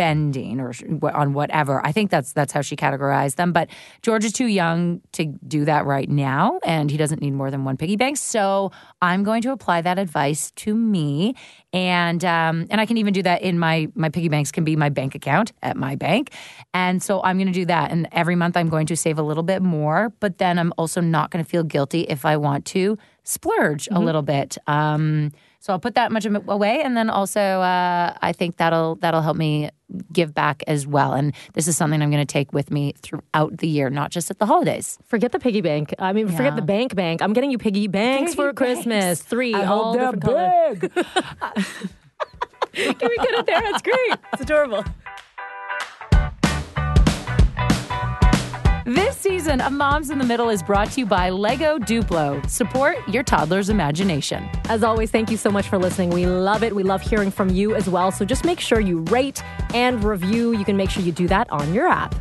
spending 0.00 0.60
or 0.60 0.72
on 1.12 1.34
whatever. 1.34 1.84
I 1.84 1.92
think 1.92 2.10
that's 2.10 2.32
that's 2.32 2.54
how 2.54 2.62
she 2.62 2.74
categorized 2.74 3.36
them. 3.36 3.52
But 3.52 3.68
George 4.00 4.24
is 4.24 4.32
too 4.32 4.46
young 4.46 5.02
to 5.12 5.26
do 5.46 5.66
that 5.66 5.84
right 5.84 6.08
now, 6.08 6.58
and 6.64 6.90
he 6.90 6.96
doesn't 6.96 7.20
need 7.20 7.32
more 7.32 7.50
than 7.50 7.64
one 7.64 7.76
piggy 7.76 7.96
bank. 7.96 8.16
So 8.16 8.72
I'm 9.02 9.24
going 9.24 9.42
to 9.42 9.52
apply 9.52 9.82
that 9.82 9.98
advice 9.98 10.52
to 10.52 10.74
me, 10.74 11.34
and 11.74 12.24
um, 12.24 12.66
and 12.70 12.80
I 12.80 12.86
can 12.86 12.96
even 12.96 13.12
do 13.12 13.22
that 13.24 13.42
in 13.42 13.58
my 13.58 13.88
my 13.94 14.08
piggy 14.08 14.30
banks 14.30 14.50
can 14.50 14.64
be 14.64 14.74
my 14.74 14.88
bank 14.88 15.14
account 15.14 15.52
at 15.62 15.76
my 15.76 15.96
bank, 15.96 16.32
and 16.72 17.02
so 17.02 17.22
I'm 17.22 17.36
going 17.36 17.48
to 17.48 17.52
do 17.52 17.66
that. 17.66 17.90
And 17.90 18.08
every 18.10 18.36
month 18.36 18.56
I'm 18.56 18.70
going 18.70 18.86
to 18.86 18.96
save 18.96 19.18
a 19.18 19.22
little 19.22 19.42
bit 19.42 19.60
more, 19.60 20.14
but 20.18 20.38
then 20.38 20.58
I'm 20.58 20.72
also 20.78 21.02
not 21.02 21.30
going 21.30 21.44
to 21.44 21.48
feel 21.48 21.62
guilty 21.62 22.02
if 22.02 22.24
I 22.24 22.38
want 22.38 22.64
to 22.66 22.96
splurge 23.24 23.86
a 23.92 24.00
little 24.00 24.22
bit. 24.22 24.56
Um, 24.66 25.32
so 25.60 25.74
I'll 25.74 25.78
put 25.78 25.94
that 25.94 26.10
much 26.10 26.24
away, 26.24 26.80
and 26.82 26.96
then 26.96 27.10
also 27.10 27.40
uh, 27.40 28.14
I 28.22 28.32
think 28.32 28.56
that'll 28.56 28.96
that'll 28.96 29.20
help 29.20 29.36
me 29.36 29.70
give 30.10 30.32
back 30.32 30.62
as 30.66 30.86
well. 30.86 31.12
And 31.12 31.34
this 31.52 31.68
is 31.68 31.76
something 31.76 32.00
I'm 32.00 32.10
going 32.10 32.26
to 32.26 32.32
take 32.32 32.52
with 32.52 32.70
me 32.70 32.94
throughout 33.02 33.58
the 33.58 33.68
year, 33.68 33.90
not 33.90 34.10
just 34.10 34.30
at 34.30 34.38
the 34.38 34.46
holidays. 34.46 34.98
Forget 35.04 35.32
the 35.32 35.38
piggy 35.38 35.60
bank. 35.60 35.94
I 35.98 36.14
mean, 36.14 36.28
forget 36.28 36.56
the 36.56 36.62
bank 36.62 36.94
bank. 36.94 37.20
I'm 37.20 37.34
getting 37.34 37.50
you 37.50 37.58
piggy 37.58 37.88
banks 37.88 38.34
for 38.34 38.52
Christmas. 38.54 39.20
Three, 39.20 39.54
all 39.54 39.92
different 39.92 40.22
colors. 40.22 40.78
Can 42.72 42.94
we 43.00 43.16
get 43.16 43.34
it 43.34 43.46
there? 43.46 43.60
That's 43.60 43.82
great. 43.82 44.14
It's 44.32 44.42
adorable. 44.42 44.84
This 48.86 49.14
season 49.14 49.60
of 49.60 49.72
Moms 49.72 50.08
in 50.08 50.18
the 50.18 50.24
Middle 50.24 50.48
is 50.48 50.62
brought 50.62 50.90
to 50.92 51.00
you 51.00 51.06
by 51.06 51.28
Lego 51.28 51.78
Duplo. 51.78 52.48
Support 52.48 52.96
your 53.08 53.22
toddler's 53.22 53.68
imagination. 53.68 54.48
As 54.70 54.82
always, 54.82 55.10
thank 55.10 55.30
you 55.30 55.36
so 55.36 55.50
much 55.50 55.68
for 55.68 55.76
listening. 55.76 56.08
We 56.10 56.24
love 56.24 56.62
it. 56.62 56.74
We 56.74 56.82
love 56.82 57.02
hearing 57.02 57.30
from 57.30 57.50
you 57.50 57.74
as 57.74 57.90
well. 57.90 58.10
So 58.10 58.24
just 58.24 58.42
make 58.42 58.58
sure 58.58 58.80
you 58.80 59.00
rate 59.10 59.42
and 59.74 60.02
review. 60.02 60.52
You 60.52 60.64
can 60.64 60.78
make 60.78 60.88
sure 60.88 61.02
you 61.02 61.12
do 61.12 61.28
that 61.28 61.50
on 61.50 61.74
your 61.74 61.88
app. 61.88 62.14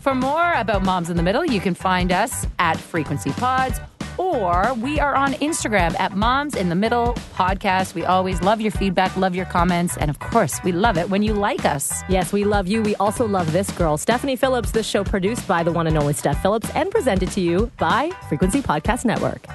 For 0.00 0.14
more 0.14 0.54
about 0.54 0.82
Moms 0.84 1.10
in 1.10 1.18
the 1.18 1.22
Middle, 1.22 1.44
you 1.44 1.60
can 1.60 1.74
find 1.74 2.10
us 2.10 2.46
at 2.58 2.78
Frequency 2.78 3.32
Pods 3.32 3.78
or 4.18 4.74
we 4.74 5.00
are 5.00 5.14
on 5.14 5.34
Instagram 5.34 5.98
at 5.98 6.12
Moms 6.12 6.54
in 6.54 6.68
the 6.68 6.74
Middle 6.74 7.14
Podcast. 7.34 7.94
We 7.94 8.04
always 8.04 8.42
love 8.42 8.60
your 8.60 8.72
feedback, 8.72 9.16
love 9.16 9.34
your 9.34 9.46
comments, 9.46 9.96
and 9.96 10.10
of 10.10 10.18
course, 10.18 10.62
we 10.64 10.72
love 10.72 10.98
it 10.98 11.10
when 11.10 11.22
you 11.22 11.32
like 11.32 11.64
us. 11.64 12.02
Yes, 12.08 12.32
we 12.32 12.44
love 12.44 12.66
you. 12.68 12.82
We 12.82 12.94
also 12.96 13.26
love 13.26 13.52
this 13.52 13.70
girl, 13.72 13.96
Stephanie 13.96 14.36
Phillips. 14.36 14.70
This 14.70 14.86
show 14.86 15.04
produced 15.04 15.46
by 15.46 15.62
the 15.62 15.72
one 15.72 15.86
and 15.86 15.96
only 15.98 16.14
Steph 16.14 16.40
Phillips 16.42 16.70
and 16.70 16.90
presented 16.90 17.30
to 17.32 17.40
you 17.40 17.70
by 17.78 18.10
Frequency 18.28 18.62
Podcast 18.62 19.04
Network. 19.04 19.46